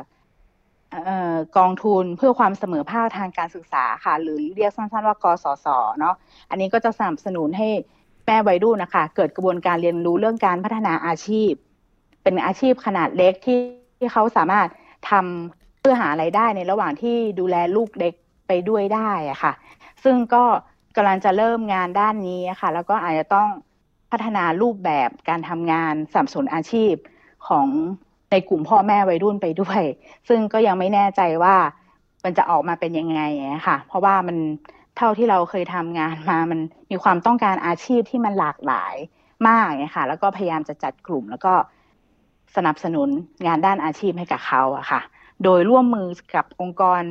[1.59, 5.66] กองทุนเพื่อความเสมอภาคทางการศึกษาค่ะ หรือเรียกสั้นๆว่ากสศ
[5.99, 6.14] เนาะ
[6.51, 7.68] อันนี้ก็จะสนับสนุนให้
[8.26, 11.51] แม่วัยรุ่นนะคะ เกิดกระบวนการเรียนรู้เรื่องการพัฒนาอาชีพ
[12.22, 13.59] เป็นอาชีพขนาดเล็กที่
[13.99, 14.68] ที่เขาสามารถ
[15.11, 18.14] ทำเพื่อหาไรายได้ในระหว่างที่ดูแลลูกเด็ก
[18.49, 19.53] ไปด้วยได้อะค่ะ
[20.05, 20.45] ซึ่งก็
[20.97, 23.49] กำลังจะเริ่มงานด้านนี้ค่ะ แล้วก็อาจจะต้อง
[24.11, 26.95] พัฒนารูปแบบการทำงานสับสนอาชีพ
[27.49, 27.66] ของ
[28.30, 29.82] ในกลุ่มพ่อแม่วัยรุ่นไปด้วย
[30.28, 31.57] ซึ่งก็ยังไม่แน่ใจว่า
[32.24, 33.20] มันจะออกมาเป็นยังไง
[33.66, 34.36] ค่ะ เพราะว่ามัน
[34.97, 38.95] เท่าที่เราเคยทำงานมา มันมีความต้องการอาชีพที่มันหลากหลาย
[39.49, 41.55] มากเนี่ยค่ะ แล้วก็พยายามจะจัดกลุ่ม แล้วก็
[42.57, 43.09] สนับสนุน
[43.47, 45.01] งานด้านอาชีพให้กับเขาอะค่ะ
[45.45, 47.03] โดยร่วมมือกับองค์กร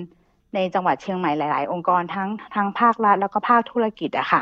[0.55, 4.41] ในจังหวัดเชียงใหม่หลาย ๆ องค์กรทั้งทั้งภาครัฐแล้วก็ภาคธุรกิจอะค่ะ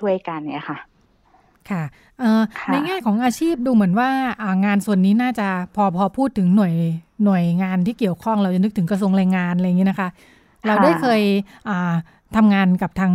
[0.00, 0.78] ช่วยกันเนี่ยค่ะ
[1.70, 1.82] ค่ะ
[2.72, 4.10] ในแง่ของอาชีพดูเหมือนว่า
[4.64, 6.74] งานส่วนนี้น่าจะพอพอพูดถึงหน่วย
[7.24, 10.08] หน่วยงานที่เกี่ยวข้องเราจะนึกถึงกระทรวงแรงงานอะไรอย่างนี้นะคะ
[10.66, 11.22] เราได้เคย
[12.36, 13.12] ทำงานกับทาง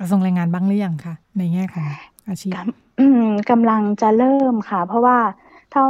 [0.00, 1.84] กระทรวงแรงงานบ้างหรือยังคะในแง่ของ
[2.28, 2.52] อาชีพ
[3.50, 5.18] กำลังจะเริ่มค่ะ เพราะว่า
[5.72, 5.86] เท่า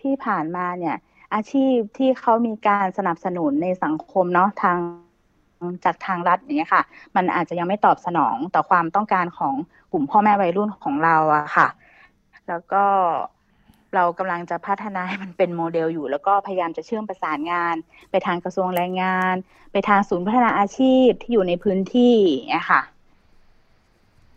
[0.00, 0.96] ที่ผ่านมาเนี่ย
[1.34, 4.78] อาชีพที่เขามีการสนับสนุนในสังคมเนาะทาง
[5.84, 6.82] จากทางรัฐอย่างเงี้ยค่ะ
[7.16, 9.54] มันอาจจะยังไม่ตอบสนองต่อความต้องการของ
[9.92, 11.68] กลุ่มพ่อแม่วัยรุ่นของเราอะค่ะ
[12.48, 12.84] แล้วก็
[13.94, 17.74] เรากำลังจะพัฒนาให้มันเป็นโมเดลอยู่ แล้วก็พยายามจะเชื่อมประสานงาน
[18.10, 19.34] ไปทางกระทรวงแรงงาน
[19.72, 22.16] ไปทางศูนย์พัฒนาอาชีพที่อยู่ในพื้นที่
[22.50, 22.82] เนี่ยค่ะ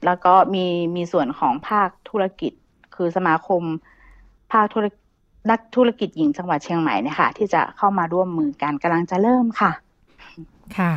[0.06, 0.66] แล้วก็มี
[0.96, 2.52] มีส่วนของภาคธุรกิจ
[2.96, 3.64] คือสมาคม
[4.52, 4.86] ภาคธุร
[5.52, 9.72] นักธุรกิจหญิงจังหวัดเชียงใหม่เนี่ยค่ะที่จะเข้ามาร่วมมือกันกำลังจะเริ่มค่ะ
[10.80, 10.94] ค่ะ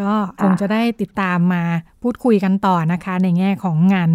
[0.00, 0.12] ก็
[0.42, 1.62] คงจะได้ติดตามมา
[2.02, 4.10] พูดคุยกันต่อนะคะ ในแง่ของงาน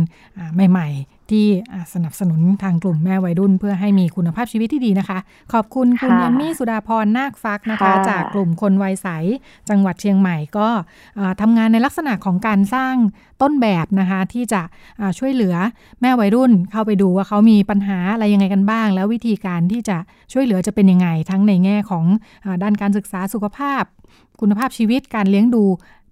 [0.72, 1.45] ใหม่ ๆ ที่
[1.93, 5.20] สนับสนุนทางกลุ่มแม่วัยรุ่น เพื่อให้มีคุณภาพชีวิตที่ดีนะคะ
[5.53, 9.07] ขอบคุณคุณยมมี่สุดาพรนาคฟักนะคะ จากกลุ่มคนวัยใส
[9.70, 10.68] จังหวัดเชียงใหม่ก็
[11.41, 12.95] ทำงานในลักษณะของการสร้าง
[13.41, 14.61] ต้นแบบนะคะ ที่จะ
[15.20, 15.55] ช่วยเหลือ
[16.01, 19.97] แม่วัยรุ่นเข้าไปดูว่าเขามีปัญหาอะไรยังไงกันบ้าง แล้ววิธีการที่จะ
[20.34, 22.05] ช่วยเหลือจะเป็นยังไง ทั้งในแง่ของ
[22.64, 23.84] ด้านการศึกษาสุขภาพ
[24.39, 25.64] คุณภาพชีวิตการเลี้ยงดู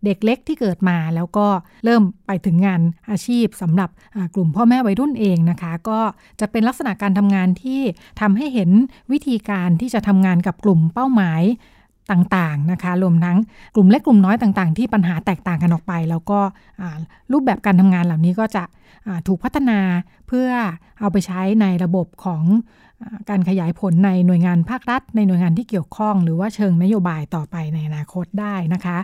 [0.06, 1.48] เด็กเล็กที่เกิดมาแล้วก็
[1.86, 3.90] เริ่มไปถึงงานอาชีพสำหรับ
[4.36, 6.00] กลุ่มพ่อแม่วัยรุ่นเองนะคะ ก็
[6.40, 7.82] จะเป็นลักษณะการทำงานที่
[8.22, 8.70] ทำให้เห็น
[9.12, 11.42] วิธีการที่จะทำงานกับกลุ่มเป้าหมาย
[12.12, 13.38] ต่างๆนะคะรวมทั้ง
[13.76, 16.40] กลุ่มเล็กกลุ่มน้อยต่างๆ ที่ปัญหาแตกต่างกันออกไป แล้วก็
[17.32, 18.64] รูปแบบการทำงานเหล่านี้ก็จะ
[19.28, 19.80] ถูกพัฒนา
[20.28, 20.50] เพื่อ
[21.00, 22.44] เอาไปใช้ในระบบของ
[23.30, 28.98] การขยายผลในหน่วยงานภาครัฐ ในหน่วยงานที่เกี่ยวข้อง หรือว่าเชิงนโยบายต่อไปในอนาคตได้นะคะ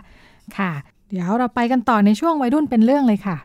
[0.56, 0.72] ค่ะ
[1.08, 3.36] เดี๋ยวเราไปกันต่อในช่วงวัยรุ่นเป็นเรื่องเลยค่ะ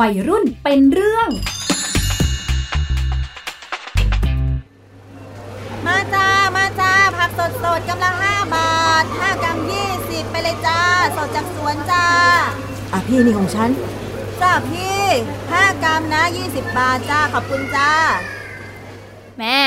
[0.00, 1.28] วัยรุ่นเป็นเรื่อง
[7.24, 10.80] ผักสดสดกำลังห้าบาทห้ากรัมยี่สิบไปเลยจ้า
[11.16, 12.04] สดจากสวนจ้า
[12.92, 13.70] อะพี่นี่ของฉัน
[14.40, 15.02] จ้าพี่
[15.52, 17.90] ห้ากรัมนะ20บาทจ้า ขอบคุณจ้า
[19.38, 19.58] แม่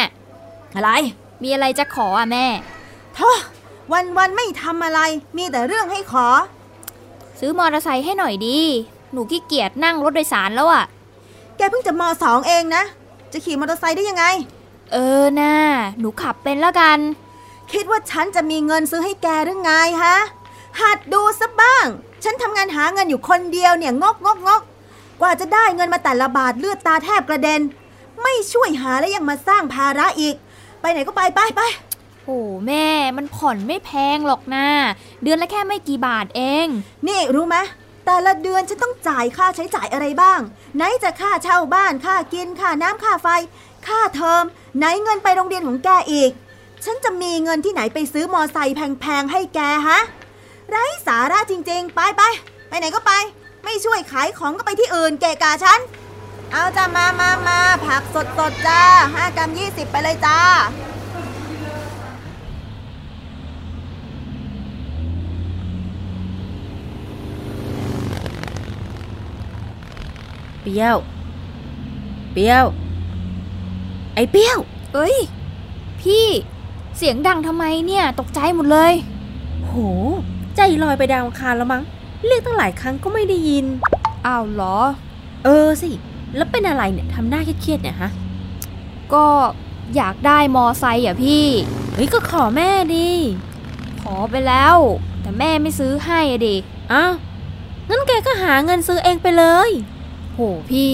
[0.76, 0.90] อะไร
[1.44, 2.46] มีอะไรจะขออะแม่
[3.16, 3.30] โธ่
[3.94, 5.00] วันวันๆไม่ทำอะไร
[5.38, 6.28] มีแต่เรื่องให้ขอ
[7.40, 8.60] ซื้อมอเตอร์ไซค์ให้หน่อยดี
[9.12, 10.84] หนูขี้เกียจนั่งรถโดยสารแล้วอะ
[11.58, 12.84] แกเพิ่งจะมสองเองนะ
[13.34, 14.26] จะขี่มอเตอร์ไซค์ได้ยังไง
[14.92, 15.54] เออน่า
[16.00, 17.00] หนูขับเป็นแล้วกัน
[17.76, 19.72] คิดว่าฉันจะมีเงินซื้อให้แกหรือไง
[20.04, 20.18] ฮะ
[20.82, 21.86] หัดดูสักบ้าง
[22.24, 24.62] ฉันทำงานหาเงินอยู่คนเดียวเนี่ยงกงกงก
[25.22, 27.62] กว่าจะได้เงินมาแต่ละบาทเลือดตาแทบกระเด็น
[28.22, 30.36] ไม่ช่วยหาแล้วยังมาสร้างภาระอีก
[30.82, 31.62] ไปไหนก็ไปไปไป
[32.26, 34.68] โอ้แม่มันผ่อนไม่แพงหรอกนะ
[35.24, 36.68] เดือนละแค่ไม่กี่บาทเอง
[37.08, 37.58] นี่รู้ไหม
[38.06, 40.40] แต่ละเดือนฉันต้องจ่ายค่าใช้จ่ายอะไรบ้าง
[40.76, 43.28] ไหนจะค่าเช่าบ้านค่ากินค่าน้ำค่าไฟ
[43.88, 44.44] ค่าเทอม
[44.78, 46.32] ไหนเงินไปโรงเรียนของแกอีก
[46.84, 50.00] ฉันจะมีเงินที่ไหนไปซื้อมอไซค์แพงๆให้แกฮะ
[50.70, 52.22] ไร้สาระจริงๆ ไปไป
[52.70, 53.12] ไปไหนก็ไป
[53.64, 55.80] ไม่ช่วยขายของก็ไปที่อื่นเกะกาฉัน
[56.52, 58.82] เอาจ้ามามามาผักสดสดๆจ้า
[59.14, 60.40] ห้ากรัมยี่สิบไปเลยจ้า
[70.62, 70.98] เปรี้ยว
[72.34, 72.66] เปรี้ยว
[74.16, 74.58] ไอ้เปรี้ยว
[74.94, 75.16] เอ้ย
[76.02, 76.28] พี่
[76.98, 78.94] เสียงดังทำไมเนี่ยตกใจหมดเลย
[79.66, 79.74] โห
[80.56, 81.84] ใจลอยไปดาวอังคารแล้วมั้ง
[82.28, 83.66] เรียกตั้งหลายครั้งก็ไม่ได้ยิน
[84.26, 84.78] อ้าวเหรอ
[85.44, 85.90] เออสิ
[86.36, 88.12] แล้วเป็นอะไรเนี่ยทำหน้าเครียดๆเนี่ยฮะ
[89.14, 89.26] ก็
[89.96, 91.46] อยากได้มอไซค์อะพี่
[91.94, 93.10] เฮ้ยก็ขอแม่ดิ
[94.02, 94.76] ขอไปแล้ว
[95.22, 96.56] แต่แม่ไม่ซื้อให้อะดิ
[96.92, 97.14] อ้าว
[97.90, 99.70] งั้นแกก็หาเงินซื้อเองไปเลย
[100.34, 100.40] โห
[100.72, 100.94] พี่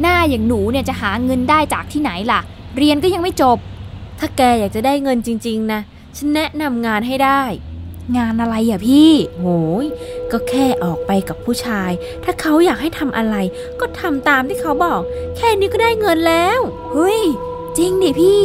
[0.00, 2.40] หน้าอย่างหนูเนี่ยจะหาเงินได้จากที่ไหนล่ะ
[2.76, 3.58] เรียนก็ยังไม่จบ
[4.20, 5.80] ถ้าแกอยากจะได้เงินจริง ๆ นะ
[6.16, 7.42] ฉันแนะนำงานให้ได้
[8.16, 9.46] งานอะไรอะพี่ โห
[9.84, 9.86] ย
[10.32, 11.90] ก็แค่ออกไปกับผู้ชาย
[12.24, 13.36] ถ้าเขาอยากให้ทำอะไร
[13.80, 15.00] ก็ทำตามที่เขาบอก
[15.36, 16.60] แค่นี้ก็ได้เงินแล้ว
[16.92, 17.20] เฮ้ย
[17.78, 18.42] จริงดิพี่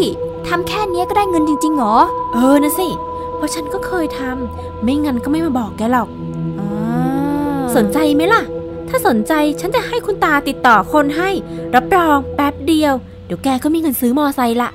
[0.48, 1.98] ทำแค่เนี้ยก็ได้เงินจริงๆเหรอ
[2.34, 2.88] เออนะสิ
[3.36, 6.10] เพราะฉันก็เคยทำไม่งั้นก็ไม่มาบอกแกหรอก
[6.60, 6.70] อ่า
[7.76, 8.44] สนใจไหมล่ะ
[8.90, 11.30] ถ้าสนใจฉันจะให้คุณตาติดต่อคนให้
[11.76, 12.94] รับรองแป๊บเดียว
[13.26, 14.70] เดี๋ยวแกก็มีเงินซื้อมอไซค์ละ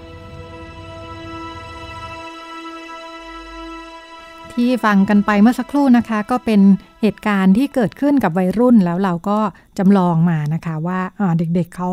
[4.60, 6.60] ที่ฟังกันไปเมื่อสักครู่นะคะ ก็เป็น
[7.02, 9.38] เหตุการณ์ที่เกิดขึ้นกับวัยรุ่นแล้วเราก็
[9.78, 11.00] จำลองมานะคะว่า
[11.38, 11.90] เด็กๆเเขา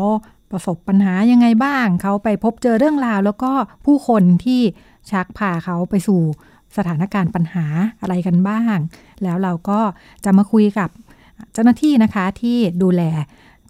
[0.50, 3.52] ประสบปัญหายังไงบ้าง เขาไปพบเจอเรื่องราว แล้วก็
[3.86, 4.60] ผู้คนที่
[5.10, 6.20] ชักพาเขาไปสู่
[6.76, 7.66] สถานการณ์ปัญหา
[8.00, 8.76] อะไรกันบ้าง
[9.22, 9.80] แล้วเราก็
[10.24, 10.88] จะมาคุยกับ
[11.52, 13.02] เจ้าหน้าที่นะคะที่ดูแล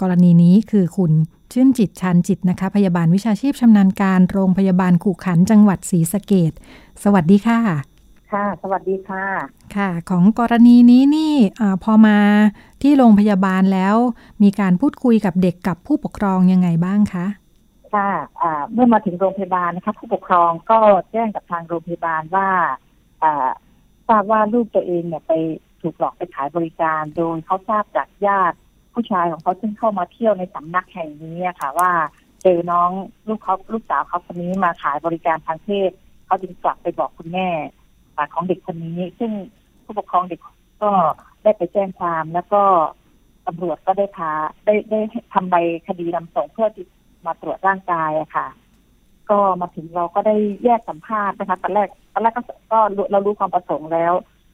[0.01, 1.13] กรณีนี้คือคุณ
[1.53, 6.53] ชื่นจิตชันจิตนะคะ พยาบาลวิชาชีพชำนาญการโรงพยาบาลขู่ขันจังหวัดศรีสะเกด
[7.03, 7.88] สวัสดีค่ะ
[8.33, 9.27] ค่ะ สวัสดีค่ะ
[9.77, 12.19] ค่ะ ของกรณีนี้นี่อาพอมา
[12.83, 13.97] ที่โรงพยาบาลแล้ว
[14.43, 17.27] มีการพูดคุยกับเด็กกับผู้ปกครองยังไงบ้างคะ
[17.95, 18.11] ค่ะ
[18.41, 20.79] อ่าเมื่อมาถึงโรงพยาบาลนะคะผู้ปกครองก็
[21.13, 22.49] แจ้งกับทางโรงพยาบาลว่า
[23.23, 23.49] อ่า
[24.09, 25.33] ทราบว่าลูกตัวเองเนี่ยไป
[25.81, 28.57] ถูกหลอกไปขายบริการโดยเขาทราบจากญาติ
[28.95, 31.91] ผู้ชายของเขาซึ่งเข้ามาเที่ยวในสำนักแห่งนี้อะค่ะว่า
[32.43, 32.91] เจอน้อง
[33.29, 35.91] ลูกเขาลูกสาวเขาคนนี้มาขายบริการทางเพศ
[36.27, 39.33] เขาจึงกลับไปบอกคุณแม่่าของเด็กคนนี้ ซึ่ง
[39.85, 40.41] ผู้ปกครองเด็ก
[40.83, 40.91] ก็
[41.43, 42.63] ได้ไปแจ้งความแล้วก็
[43.47, 44.31] ตำรวจก็ได้พา
[44.65, 45.01] ได้ได้
[45.35, 45.57] ทำใบ
[45.87, 46.87] คดีนำส่งเพื่อที่
[47.27, 48.47] มาตรวจร่างกายอะค่ะ
[49.31, 52.43] ก็มาถึงเราก็ได้แยกสัมภาษณ์นะคะตอนแรกตอนแรกก็
[52.73, 52.79] ก็
[53.13, 54.13] เรารู้ความประสงค์แล้ว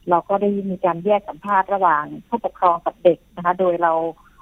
[0.09, 3.93] เราก็ได้มีการแยกสัมภาษณ์ระหว่างผู้ปกครองกับเด็กนะคะ โดยเรา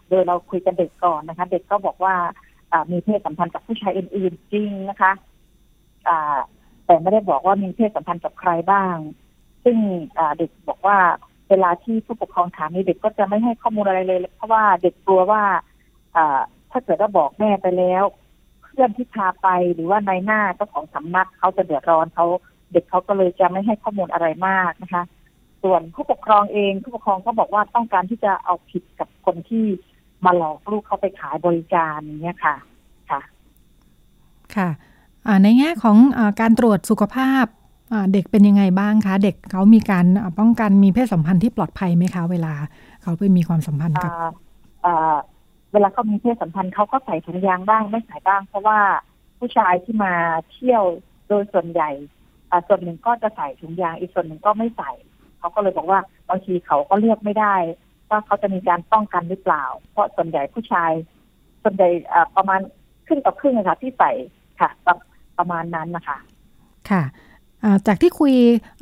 [0.09, 2.15] โดยเราคุยกับเด็กก่อนนะคะ เด็กก็บอกว่า
[2.71, 5.11] อ่ามีเพศสัมพันธ์กับผู้ชายอื่นๆจริงนะคะ
[6.07, 6.37] อ่า
[6.85, 8.95] แต่ไม่ได้บอกว่ามีเพศสัมพันธ์กับใครบ้าง
[9.63, 9.77] ซึ่ง
[10.37, 10.97] เด็กบอกว่า
[11.49, 15.43] เวลาที่ผู้ปกครองถามนี่เด็กก็จะไม่ให้ข้อมูลอะไรเลย เพราะว่าเด็กกลัวว่า
[16.15, 16.17] อ
[16.71, 18.03] ถ้าเกิดว่าบอกแม่ไปแล้ว
[18.63, 22.25] เพื่อนที่พาไปหรือว่านายหน้าเจ้าของสำนักเขาจะเดือดร้อนเขา
[22.71, 25.03] เด็กเขาก็เลยจะไม่ให้ข้อมูลอะไรมากนะคะ
[25.63, 29.65] ส่วนผู้ปกครองเองผู้ปกครองก็บอกว่าต้องการที่จะเอาผิดกับคนที่
[30.25, 32.55] มาหลอกลูกเขาไปขายบริการอย่างเงี้ยค่ะ
[33.09, 33.21] ค่ะ
[34.55, 34.69] ค่ะ
[35.43, 37.45] ในแง่ของอการตรวจสุขภาพ
[38.13, 40.05] เด็กเป็นยังไงบ้างคะ เด็กเขามีการ
[40.39, 42.53] ป้องกันมีเพศสัมพันธ์ที่ปลอดภัยไหมคะ เวลา
[43.01, 44.11] เขาไปมีความสัมพันธ์กับ
[45.73, 48.79] เวลาเขามีเพศสัมพันธ์เขาก็ใส่ถุงยางบ้างไม่ใส่บ้าง เพราะว่า
[49.39, 50.13] ผู้ชายที่มา
[50.51, 50.83] เที่ยว
[51.29, 51.89] โดยส่วนใหญ่
[52.67, 54.91] ส่วนหนึ่งก็จะใส่ถุงยางอีกส่วนหนึ่งก็ไม่ใส่
[55.39, 55.99] เขาก็เลยบอกว่า
[56.29, 57.55] บางทีเขาก็เลือกไม่ได้
[58.09, 60.91] ว่าเขาจะมีการป้องกันหรือเปล่า เพราะส่วนใหญ่ผู้ชาย
[61.63, 61.89] ส่วนใหญ่
[62.35, 62.59] ประมาณ
[63.07, 64.11] ครึ่งต่อครึ่งอะคะที่ใส่
[64.61, 64.69] ค่ะ
[65.37, 66.17] ประประมาณนั้นนะคะ
[66.89, 67.03] ค่ะ
[67.63, 68.33] อ่าจากที่คุย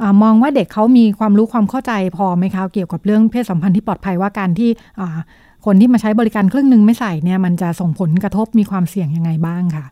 [0.02, 5.20] อามองว่าเด็กเขามีความรู้ความเข้าใจพอไหมคะเกี่ยวกับเรื่องเพศสัมพันธ์ที่ปลอดภัยว่าการที่อ่า
[5.66, 9.86] คนที่มาใช้บริการครึ่งหนึ่งไม่ใส่เนี่ย มันจะส่งผลกระทบมีความเสี่ยงยังไงบ้างค่ะ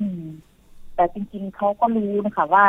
[0.00, 0.24] อืม
[0.94, 2.66] ไปแต่จริงๆเขาก็รู้นะคะว่า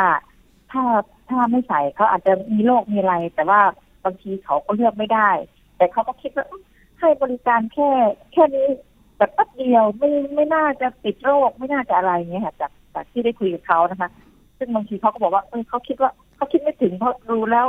[0.70, 0.82] ถ้า
[1.28, 3.60] ถ้าไม่ใส่เขาอาจจะมีโรคมีอะไร แต่ว่า
[4.04, 5.30] บางทีเขาก็เลือกไม่ได้
[5.76, 6.46] แต่เขาก็คิดว่า
[7.00, 7.90] ให้บริการแค่
[8.32, 8.66] แค่นี้
[9.16, 14.10] แบบแป๊บเดียวไม่ไม่น่าจะติดโรคไม่น่าจะอะไรเงี้ยค่ะจาก จากที่ได้คุยกับเขานะคะ
[14.58, 17.66] ซึ่งบางทีเขาก็บอกว่าเออเขาคิดว่าเขาคิดไม่ถึงเพราะรู้แล้ว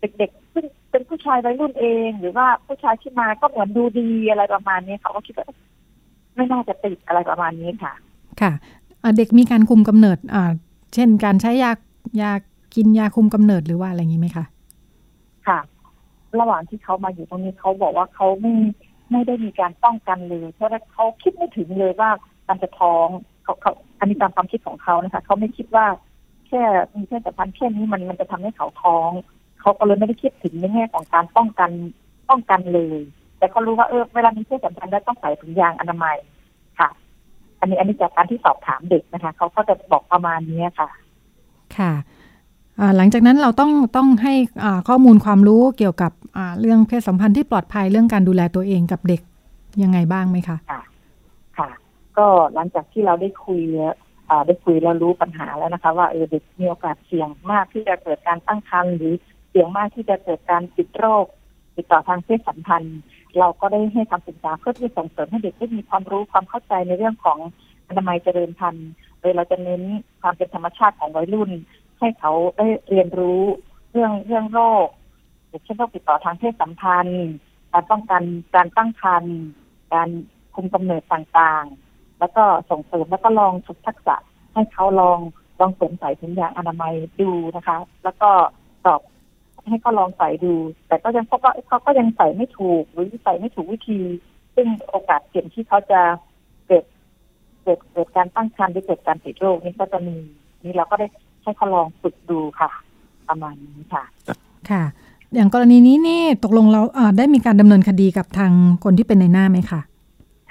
[0.00, 5.46] เด็กๆ ซึ่งเป็นผู้ชายวัยรุ่นเอง หรือว่าผู้ชายที่มาก็เหมือนดูดีอะไรประมาณนี้เขาก็คิดว่า
[6.36, 7.92] ไม่น่าจะติดอะไรประมาณนี้ค่ะ
[8.40, 8.52] ค่ะ
[9.02, 10.50] อ่าเด็กมีการคุมกำเนิดอ่า
[10.94, 11.72] เช่นการใช้ยา
[12.22, 12.32] ยา
[12.74, 14.44] กินยาคุมกำเนิดหรือว่าอะไรอย่างนี้ไหมคะ
[15.46, 15.58] ค่ะ
[16.40, 18.54] ระหว่างที่เขามาอยู่ตรงนี้เขาบอกว่าเขาไม่
[19.10, 22.10] ไม่ได้มีการป้องกันเลย เพราะว่าเขาคิดไม่ถึงเลยว่า
[22.46, 23.06] การจะท้อง
[23.44, 25.86] เขาเขา อันนี้ตามความคิดของเขานะคะเขาไม่คิดว่า
[26.48, 26.62] แค่
[26.96, 29.10] มีเพศสัมพันธ์แค่นี้มันมันจะทำให้เขาท้อง
[29.60, 31.70] เขาก็เลยไม่ได้คิดถึงในแง่ของการป้องกัน
[32.28, 32.98] ป้องกันเลย
[33.38, 36.16] แต่เขารู้ว่าเออเวลามีเพศสัมพันธ์แล้วต้องใส่ถุงยางอนามัย
[36.78, 36.88] ค่ะ
[37.60, 40.88] อันนี้อันนี้จากการที่สอบถามเด็กนะคะ เขาก็จะบอกประมาณนี้ค่ะ
[41.76, 41.92] ค่ะ
[42.80, 44.34] อ่าหลังจากนั้นเราต้องต้องให้
[44.64, 49.20] อ่าข้อมูลความรู้เกี่ยวกับอ่าเรื่องเพศสัมพันธ์ที่ปลอดภัยเรื่องการดูแลตัวเองกับเด็ก
[49.82, 50.77] ยังไงบ้างไหมคะค่ะ
[52.18, 53.60] ก็หลังจากที่เราได้คุย
[54.30, 59.14] อ่าได้คุยแล้วรู้ปัญหาแล้วนะคะ ว่าเออเด็กมีโอกาสเสี่ยงมากที่จะเกิดการตั้งครรภ์หรือ
[59.50, 61.24] เสี่ยงมากที่จะเกิดการติดโรค
[61.76, 62.98] ติดต่อทางเพศสัมพันธ์
[63.38, 67.38] เราก็ได้ให้คำปรึกษาเพื่อที่ส่งเสริมให้เด็กได้มีความรู้ความเข้าใจในเรื่องของ
[67.88, 68.90] อนามัยเจริญพันธุ์
[69.20, 69.82] โดยเราจะเน้น
[70.22, 71.50] ความเป็นธรรมชาติของวัยรุ่น
[71.98, 73.42] ให้เขาได้เรียนรู้
[73.92, 74.86] เรื่องเรื่องโรค
[75.64, 77.26] เช่นโรคติดต่อทางเพศสัมพันธ์
[77.72, 78.22] การป้องกัน
[78.54, 79.34] การตั้งครรภ์
[79.92, 80.08] การ
[80.54, 81.87] คุมกำเนิดต่างๆ
[82.20, 84.16] แล้วก็ส่งเสริมแล้วก็ลองฝึกทักษะ
[84.54, 85.18] ให้เขาลอง
[85.60, 88.30] ลองสวมใส่ถุงยางอนามัยดูนะคะ แล้วก็
[88.84, 89.00] สอบ
[89.68, 90.54] ให้เขาลองใส่ดู
[90.88, 94.00] แต่ก็ยังพบว่าเขาก็ยังใส่ไม่ถูกหรือใส่ไม่ถูกวิธี
[94.54, 96.00] ซึ่งโอกาสเสี่ยงที่เขาจะ
[96.66, 96.84] เกิด
[97.62, 100.16] เกิดเกิดการตั้งครรภ์หรือเกิดการติดโรคนี่ก็จะมี
[100.64, 101.06] นี่เราก็ได้
[101.42, 102.70] ให้เขาลองฝึกดูค่ะ
[103.28, 104.04] ประมาณนี้ค่ะ
[104.70, 104.82] ค่ะ
[105.34, 108.52] อย่างกรณีนี้นี่ตกลงเราอ่าได้มีการดำเนินคดีกับทาง
[108.84, 109.80] คนที่เป็นในหน้าไหมคะ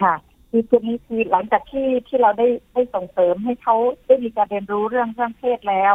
[0.01, 0.13] ค่ะ
[0.57, 5.93] คือจุดนี้คือหลังจากที่ที่เราได้ได้ส่งเสริมให้เขาได้มีการเรียนรู้เรื่องเรื่องเพศแล้ว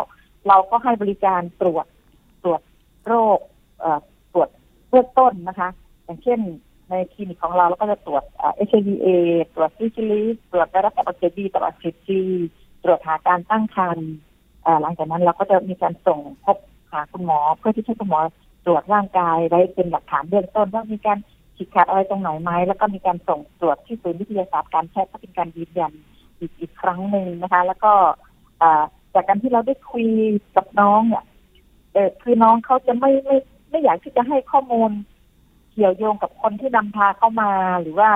[0.48, 1.86] เราก็ให้บริการตรวจ
[2.42, 2.60] ตรวจ
[3.06, 3.38] โรค
[3.80, 4.00] เอ่อ
[4.32, 4.48] ตรวจ
[4.88, 5.68] เบื้องต้นนะคะ
[6.04, 6.40] อย่างเช่น
[6.90, 8.24] ในคลินิกของเราเราก็จะตรวจ
[8.54, 9.06] HIV เอ
[9.54, 12.20] ตรวจซิฟิลิสตรวจไวรัสตับอักเสบบีตับอักเสบซี
[12.82, 14.10] ตรวจหาการตั้งครรภ์
[14.82, 16.56] หลังจากนั้นเราก็จะมีการส่งพบ
[16.92, 18.20] หาคุณหมอ เพื่อที่ให้คุณหมอ
[18.66, 21.18] ตรวจร่างกายไว้เป็นหลักฐานเบื้องต้นว่ามีการ
[21.56, 25.92] ฉีกขาดอะไรตรงไหนไหมแล้วก็มีการส่งตรวจที่ศูนย์วิทยาศาสตร์การแพทย์ก็เป็นการยืนยัน
[26.38, 27.92] อีกอีกครั้งหนึ่งนะคะ แล้วก็
[29.14, 30.06] จากการที่เราได้คุย
[30.56, 31.24] กับน้องเนี่ย
[31.92, 33.36] เออคือน้องเขาจะไม่ไม่
[33.70, 34.90] ไม่อยากที่จะให้ข้อมูล
[35.72, 37.50] เกี่ยวโยงกับคนที่นำพาเข้ามา
[37.80, 38.10] หรือว่า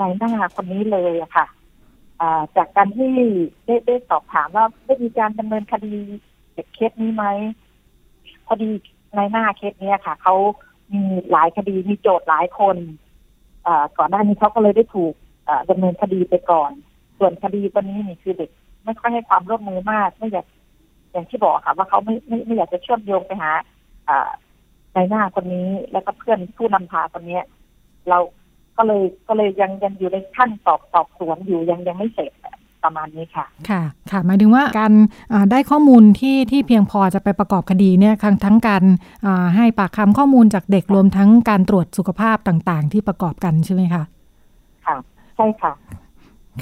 [0.00, 1.46] นายหน้าคนนี้เลยอะค่ะ
[2.20, 3.12] อ่าจากการที่
[3.66, 5.94] ได้ได้สอบถามว่าได้มีการดำเนินคดี
[6.54, 7.24] เด็กเคสนี้ไหม
[8.46, 8.70] พอดี
[9.16, 10.34] ในหน้าเคสเนี้ยค่ะเขา
[10.92, 12.76] มีหลายคดีมีโจทย์หลายคน
[13.98, 15.14] ก่อนหน้านี้เขาก็เลยได้ถูก
[15.70, 16.70] ดำเนินคดีไปก่อน
[17.18, 18.50] ส่วนคดีตัวนี้นี่คือเด็ก
[18.84, 20.46] ไม่ค่อยให้ความร่วมมือมากไม่อยาก
[21.12, 23.50] อย่างที่บอกค่ะว่าเขาไม่ไม่ไม่อยากจะเชื่อมโยงไปหา
[24.08, 24.10] อ
[24.94, 27.44] ในหน้าคนนี้แล้วก็เพื่อนผู้นำพาคนเนี้ย
[28.08, 28.18] เรา
[28.76, 32.32] ก็เลยก็เลยยังยังอยู่ในขั้นสอบสอบสวนอยู่ยังยังไม่เสร็จ
[32.84, 34.92] ประมาณนี้ค่ะ ค่ะ ค่ะ หมายถึงว่าการ
[35.32, 38.84] อ่าได้ข้อมูลที่ที่เพียงพอจะไปประกอบคดีเนี่ยทั้งทั้งการ
[39.26, 44.02] อ่าให้ปากคำข้อมูลจากเด็กรวมทั้งการตรวจสุขภาพต่างๆ ที่ประกอบกันใช่ไหมคะ
[44.86, 44.96] ค่ะ
[45.36, 45.72] ใช่ค่ะ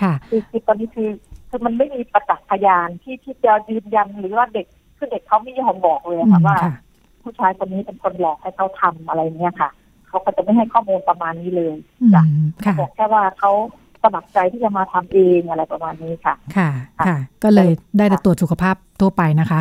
[0.02, 1.10] ค่ะคือคือตอนนี้คือ
[1.48, 4.66] คือมันไม่มีประจักษ์พยานที่ที่จะยืนยันหรือว่าเด็ก
[4.98, 6.74] คือเด็กเขาไม่ยอมบอกเลยอืค่ะมว่าค่ะ
[7.22, 9.70] ผู้ชายคนนี้เป็นคนหลอกให้เขาทำอะไรเงี้ยค่ะ
[10.08, 12.22] เขาก็จะไม่ให้ข้อมูลประมาณนี้เลยอืมเขา
[12.64, 13.52] ค่ะบอกแค่ว่าเขา
[14.03, 16.70] สมัครใจที่จะมาทำเองอะไรประมาณนี้ค่ะ ค่ะ
[17.07, 19.61] ค่ะ ก็เลยได้แต่ตรวจสุขภาพทั่วไปนะคะ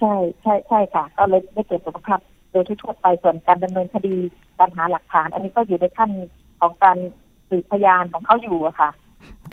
[0.00, 2.18] ใช่ใช่ใช่ค่ะ ก็เลยได้เกิดสุขภาพ
[2.50, 4.16] โดยทั่วๆไปส่วนการดำเนินคดี
[4.58, 6.10] การหาหลักฐาน อันนี้ก็อยู่ในขั้น
[6.60, 6.96] ของการ
[7.48, 8.90] สืบพยานของเขาอยู่อะค่ะ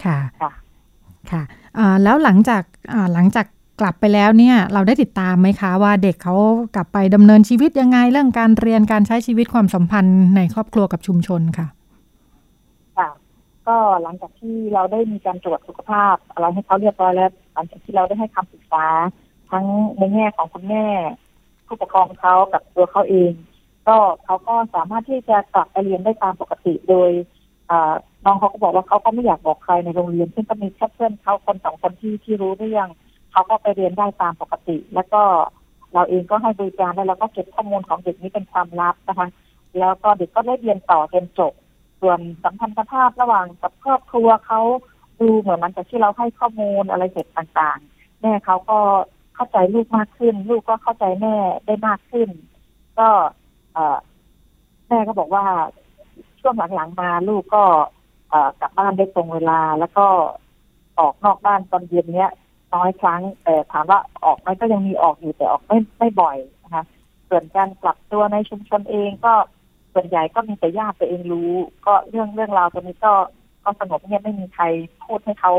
[0.04, 0.52] ค่ะ ค่ะ
[1.32, 1.42] ค่ะ
[1.78, 2.64] อ่าแล้วหลังจาก
[2.94, 3.46] อ่าหลังจาก
[3.82, 6.36] กลับไปแล้วเนี่ย เราได้ติดตามไหมคะว่าเด็กเขา
[6.76, 11.77] กลับไปดำเนินชีวิตยังไงเรื่องการเรียนการใช้ชีวิตความสัมพันธ์ในครอบครัวกับชุมชนค่ะค่ะ
[13.68, 18.86] ก็หลังจากที่เราได้มีการตรวจสุขภาพอะไรให้เขาเรียบร้อยแล้วหลังจากที่เราได้ให้คำปรึกษา
[19.52, 19.66] ทั้ง
[19.98, 20.86] ในแง่ของคุณแม่
[21.66, 23.32] ผู้ปกครองเขากับตัวเขาเอง
[23.88, 27.10] ก็เขาก็สามารถที่จะกลับไปเรียนได้ตามปกติโดย
[28.26, 32.88] น้องเขาก็บอกว่าเขาก็ไม่อยากบอกใครในโรงเรียน ซึ่งก็มีแค่เพื่อนเขาคนสองคนที่ที่รู้เรื่อง
[33.32, 35.22] เขาก็ไปเรียนได้ตามปกติ แล้วก็
[35.94, 39.28] เราเองก็ให้บริการแล้วเราก็เก็บข้อมูลของเด็กนี้เป็นความลับนะคะ
[39.80, 41.54] แล้วก็เด็กก็ได้เรียนต่อจนจบ
[42.02, 44.62] ส่วนสัมพันธภาพระหว่างกับครอบครัวเขา
[45.20, 48.80] ดูเหมือนมันจากที่เราให้ข้อมูลอะไรเสร็จต่างๆ แม่เขาก็
[49.36, 51.36] เข้าใจลูกมากขึ้น ลูกก็เข้าใจแม่
[51.66, 52.30] ได้มากขึ้น
[53.00, 53.10] ก็
[53.74, 53.78] เอ
[54.88, 55.46] แม่ก็บอกว่า
[56.40, 57.64] ช่วงหลังๆมาลูกก็
[58.30, 60.08] เอกลับบ้านได้ตรงเวลา แล้วก็
[61.00, 62.32] ออกนอกบ้านตอนเย็นเนี้ย
[62.74, 66.84] น้อยครั้งแต่ถามว่าออกไหมก็ยังมีออกอยู่แต่ออกไม่ไม่บ่อยนะคะ
[67.30, 69.34] ส่วนการกลับตัวในชุมชนเองก็
[69.98, 71.52] ส่วนใหญ่ก็มีแต่ญาติตัวเองรู้
[71.86, 73.14] ก็เรื่องเรื่องราวตรงนี้ก็
[73.64, 74.66] ก็สงบเงียบไม่มีใคร
[75.06, 75.54] พูดให้เขา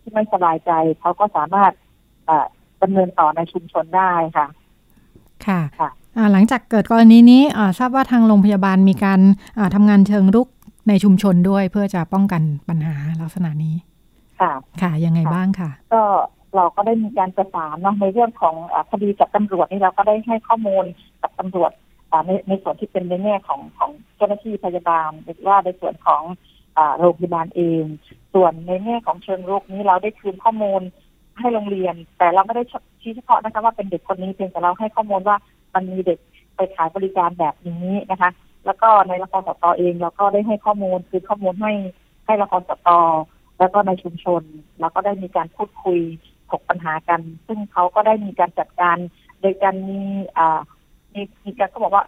[0.00, 0.70] ที่ไม่สบายใจ
[1.00, 1.72] เขาก็สามารถ
[2.26, 2.46] เอ่อ
[2.82, 4.46] ดำเนินต่อในชุมชนได้ค่ะ
[5.46, 9.20] ค่ะค่ะอ่าหลังจากเกิดกรณีนี้อ่าทราบว่าทางโรงพยาบาลมีการ
[9.58, 10.48] อ่าทำงานเชิงรุก
[10.88, 13.74] ในชุมชนด้วยเพื่อจะป้องกันปัญหาลักษณะนี้
[14.40, 16.02] ค่ะ ค่ะ ยังไงค่ะบ้างค่ะ ก็
[16.56, 20.84] เราก็ได้มีการประสานเนาะในเรื่องของอาคดีกับตำรวจนี่เราก็ได้ให้ข้อมูล
[21.22, 21.83] กับตำรวจอ่า
[22.26, 26.22] ในในส่วนที่เป็นในแง่ของของเจ้าหน้าที่พยาบาลหรือว่าในส่วนของ
[26.98, 27.84] โรงพยาบาลเอง
[28.34, 30.82] ส่วนในแง่ของเชิงรุกนี้เราได้คืนข้อมูล
[31.38, 32.64] ให้โรงเรียน แต่เราไม่ได้
[33.00, 35.36] ชี้เฉพาะนะคะว่าเป็นเด็กคนนี้เพียงแต่เราให้ข้อมูลว่า
[35.74, 36.18] มันมีเด็ก
[36.56, 38.30] ไปขายบริการแบบนี้นะคะ
[38.66, 41.72] แล้วก็ในละครสตอเองเราก็ได้ให้ข้อมูลคือข้อมูลให้
[42.26, 43.00] ให้ละครสตอ
[43.58, 44.42] แล้วก็ในชุมชน
[44.80, 46.00] เราก็ได้มีการพูดคุย
[46.50, 48.96] ถกปัญหากัน ซึ่งเขาก็ได้มีการจัดการ
[49.40, 50.00] โดยการมี
[50.38, 50.60] อ่า
[51.14, 52.04] มีมีการก็บอกว่า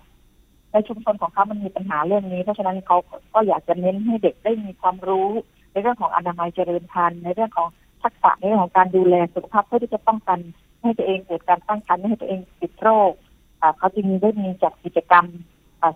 [0.72, 2.96] ในชุมชนของเขามันมีปัญหาเรื่องนี้ เพราะฉะนั้นเขา
[3.34, 5.30] ก็อยากจะเน้นให้เด็กได้มีความรู้
[5.72, 7.68] ในเรื่องของอนามัยเจริญพันธุ์ในเรื่องของ
[8.02, 10.38] ทักษะในเรื่องของการดูแลสุขภาพเพื่อที่จะป้องกัน
[10.82, 13.12] ให้ตัวเองเกิดการตั้งครรภ์ไม่ให้ตัวเองติดโรค
[13.78, 15.26] เขาจึงได้มีจัดกิจกรรม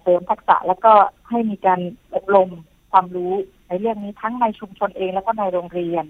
[0.01, 0.93] เสริมทักษะแล้วก็
[1.29, 1.81] ให้มีการ
[2.15, 2.51] อบรม
[2.93, 3.33] ความรู้
[3.69, 6.05] ในเรื่องนี้ทั้งในชุมชนเองแล้วก็ในโรงเรียน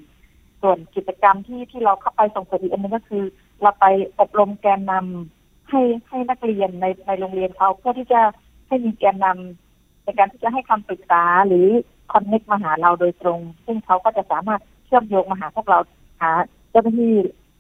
[0.62, 3.24] ส่วนกิจกรรมที่ที่เราเข้าไปส่งเสริมอีกอันนึงก็คือ
[3.62, 3.86] เราไป
[4.20, 5.39] อบรมแกนนำ
[5.70, 8.20] ให้ให้นักเรียนในในโรงเรียนเขาเพื่อที่จะ
[8.68, 11.66] ให้มีแกนนำในการที่จะให้คำปรึกษาหรือ
[12.12, 15.78] คอนเน็กมาหาเราโดยตรง ซึ่งเขาก็จะสามารถเชื่อมโยงมาหาพวกเรา
[16.20, 16.30] หา
[16.70, 17.14] เจ้าหน้าที่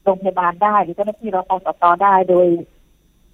[0.04, 2.46] โรงพยาบาลได้ หรือเจ้าหน้าที่รพสตได้โดย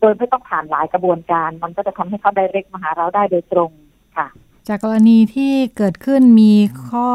[0.00, 3.70] โดยไม่ต้องผ่านหลายกระบวนการ มันก็จะทำให้เขาได้เร็กมาหาเราได้โดยตรง
[4.16, 4.26] ค่ะ
[4.68, 6.52] จากกรณีที่เกิดขึ้นมี
[6.88, 7.08] ข้อ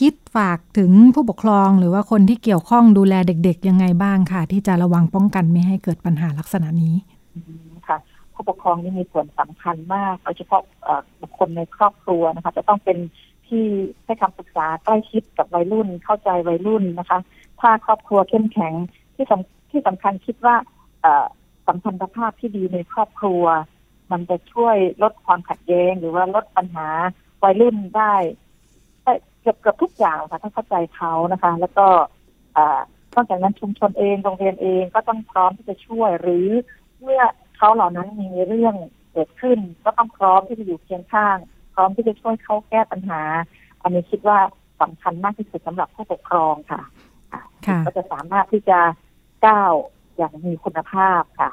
[0.00, 6.94] คิดฝากถึงผู้ปกครองหรือว่าคนที่เกี่ยวข้องดูแลเด็กๆ ยังไงบ้างค่ะ ที่จะระวังป้องกันไม่ให้เกิดปัญหาลักษณะนี้
[7.88, 7.98] ค่ะ
[8.34, 10.62] ผู้ปกครองนี่มีส่วนสำคัญมากโดยเฉพาะ
[11.20, 12.98] บุคคลในครอบครัวนะคะ จะต้องเป็น
[13.46, 13.64] ที่
[14.04, 17.18] ให้คำปรึกษาใกล้ชิดกับวัยรุ่นเข้าใจวัยรุ่นนะคะ
[17.60, 18.74] ถ้าครอบครัวเข้มแข็ง
[19.14, 20.56] ที่สำที่สำคัญคิดว่า
[21.66, 23.44] สัมพันธภาพที่ดีในครอบครัว
[24.12, 26.88] มันจะช่วยลดความขัดแย้งหรือว่าลดปัญหา
[27.42, 28.14] วัยรุ่นได้
[29.46, 31.86] กือบเกือบทุกอย่างค่ะถ้าเข้าใจเขานะคะ แล้วก็
[32.54, 32.80] เอ่อ
[33.14, 36.48] นอกจากนั้นชุมชนเองโรงเรียนเองก็ต้องพร้อมที่จะช่วย หรือ
[37.02, 37.22] เมื่อ
[37.56, 38.74] เขาเหล่านั้นมีเรื่อง
[39.12, 41.36] เกิดขึ้น ก็ต้องพร้อมที่จะอยู่เคียงข้าง
[41.74, 43.22] พร้อมที่จะช่วยเขาแก้ปัญหา
[43.82, 44.38] อันนี้คิดว่า
[44.80, 46.82] สำคัญมากที่สุดสำหรับผู้ปกครองค่ะ
[47.66, 48.78] ค่ะก็จะสามารถที่จะ
[49.46, 49.72] ก้าว
[50.16, 51.50] อย่างมีคุณภาพค่ะ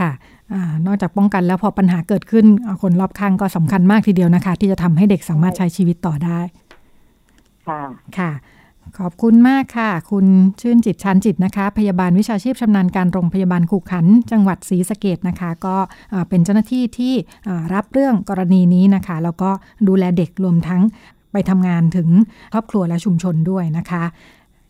[0.00, 0.10] ค่ะ
[0.52, 6.40] อานอกจากป้องกันแล้วพอปัญหาเกิดขึ้นอ่าคนรอบข้างก็สำคัญมากทีเดียวนะคะ ที่จะทำให้เด็กสามารถใช้ชีวิตต่อได้
[7.68, 7.82] ค่ะ
[8.18, 8.32] ค่ะ
[8.98, 10.26] ขอบคุณมากค่ะ คุณ
[10.60, 15.76] ชื่นจิตชันจิตนะคะ พยาบาลวิชาชีพชำนาญการโรงพยาบาลขุขัน จังหวัดศรีสะเกดนะคะ ก็
[16.28, 17.14] เป็นเจ้าหน้าที่ที่
[17.74, 19.50] รับเรื่องกรณีนี้นะคะ แล้วก็
[19.88, 20.82] ดูแลเด็กรวมทั้ง
[21.32, 22.08] ไปทำงานถึง
[22.52, 24.04] ครอบครัวและชุมชนด้วยนะคะ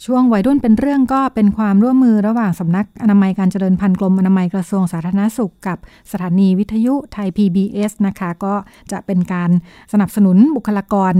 [0.04, 5.78] ช่วงวัยรุ่นเป็นเรื่องก็เป็นความร่วมมือระหว่างสำนักอนามัยการเจริญพันธุ์กรมอนามัยกระทรวงสาธารณสุขกับ
[6.12, 8.54] สถานีวิทยุไทย PBS นะคะ ก็
[8.92, 9.50] จะเป็นการ
[9.92, 11.14] สนับสนุนบุคลากร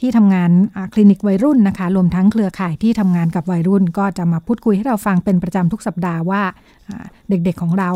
[0.00, 0.50] ที่ทำงาน
[0.92, 6.42] คลินิกวัยรุ่นนะคะ รวมทั้งเครือข่ายที่ทำงานกับวัยรุ่น ก็จะมาพูดคุยให้เราฟังเป็นประจำทุกสัปดาห์ว่า
[7.28, 7.90] เด็กๆของเรา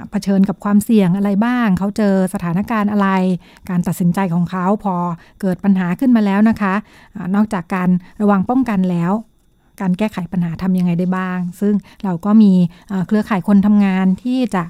[0.00, 3.08] าเผชิญกับความเสี่ยงอะไรบ้าง เขาเจอสถานการณ์อะไร
[3.68, 4.94] การตัดสินใจของเขาพอ
[5.40, 6.74] เกิดปัญหาขึ้นมาแล้วนะคะ
[7.16, 7.88] อนอกจากการ
[8.20, 9.12] ระวังป้องกันแล้ว
[9.80, 11.74] การแก้ไขปัญหาทำยังไงได้บ้าง ซึ่ง
[12.04, 12.52] เราก็มี
[13.06, 14.64] เครือข่ายคนทำงานที่จะ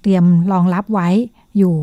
[0.00, 1.08] เตรียมรองรับไว้
[1.58, 1.76] อยู่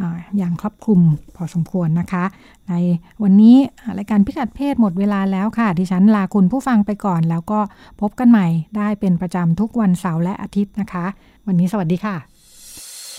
[0.00, 1.00] อาอย่างครอบคลุม
[1.36, 2.24] พอสมควรนะคะ
[2.68, 2.74] ใน
[3.22, 3.56] วันนี้
[3.98, 7.60] รายการพิกัดเพศหมดเวลาแล้วค่ะ ดิฉันลาคุณผู้ฟังไปก่อน แล้วก็
[8.00, 11.04] พบกันใหม่ได้เป็นประจำทุกวันเสาร์และอาทิตย์นะคะ
[11.46, 12.16] วันนี้สวัสดีค่ะ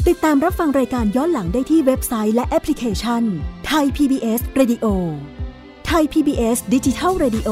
[0.07, 3.23] ติดตามรับฟังรายการย้อนหลังได้ที่เว็บไซต์และแอปพลิเคชัน
[3.67, 4.85] ไทย PBS Radio
[5.87, 7.49] ไทย PBS ดิจิทัล Radio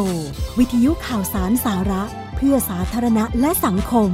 [0.59, 2.03] วิทยุข่าวสารสาระ
[2.36, 4.09] เพื่อสาธารณะและสังคม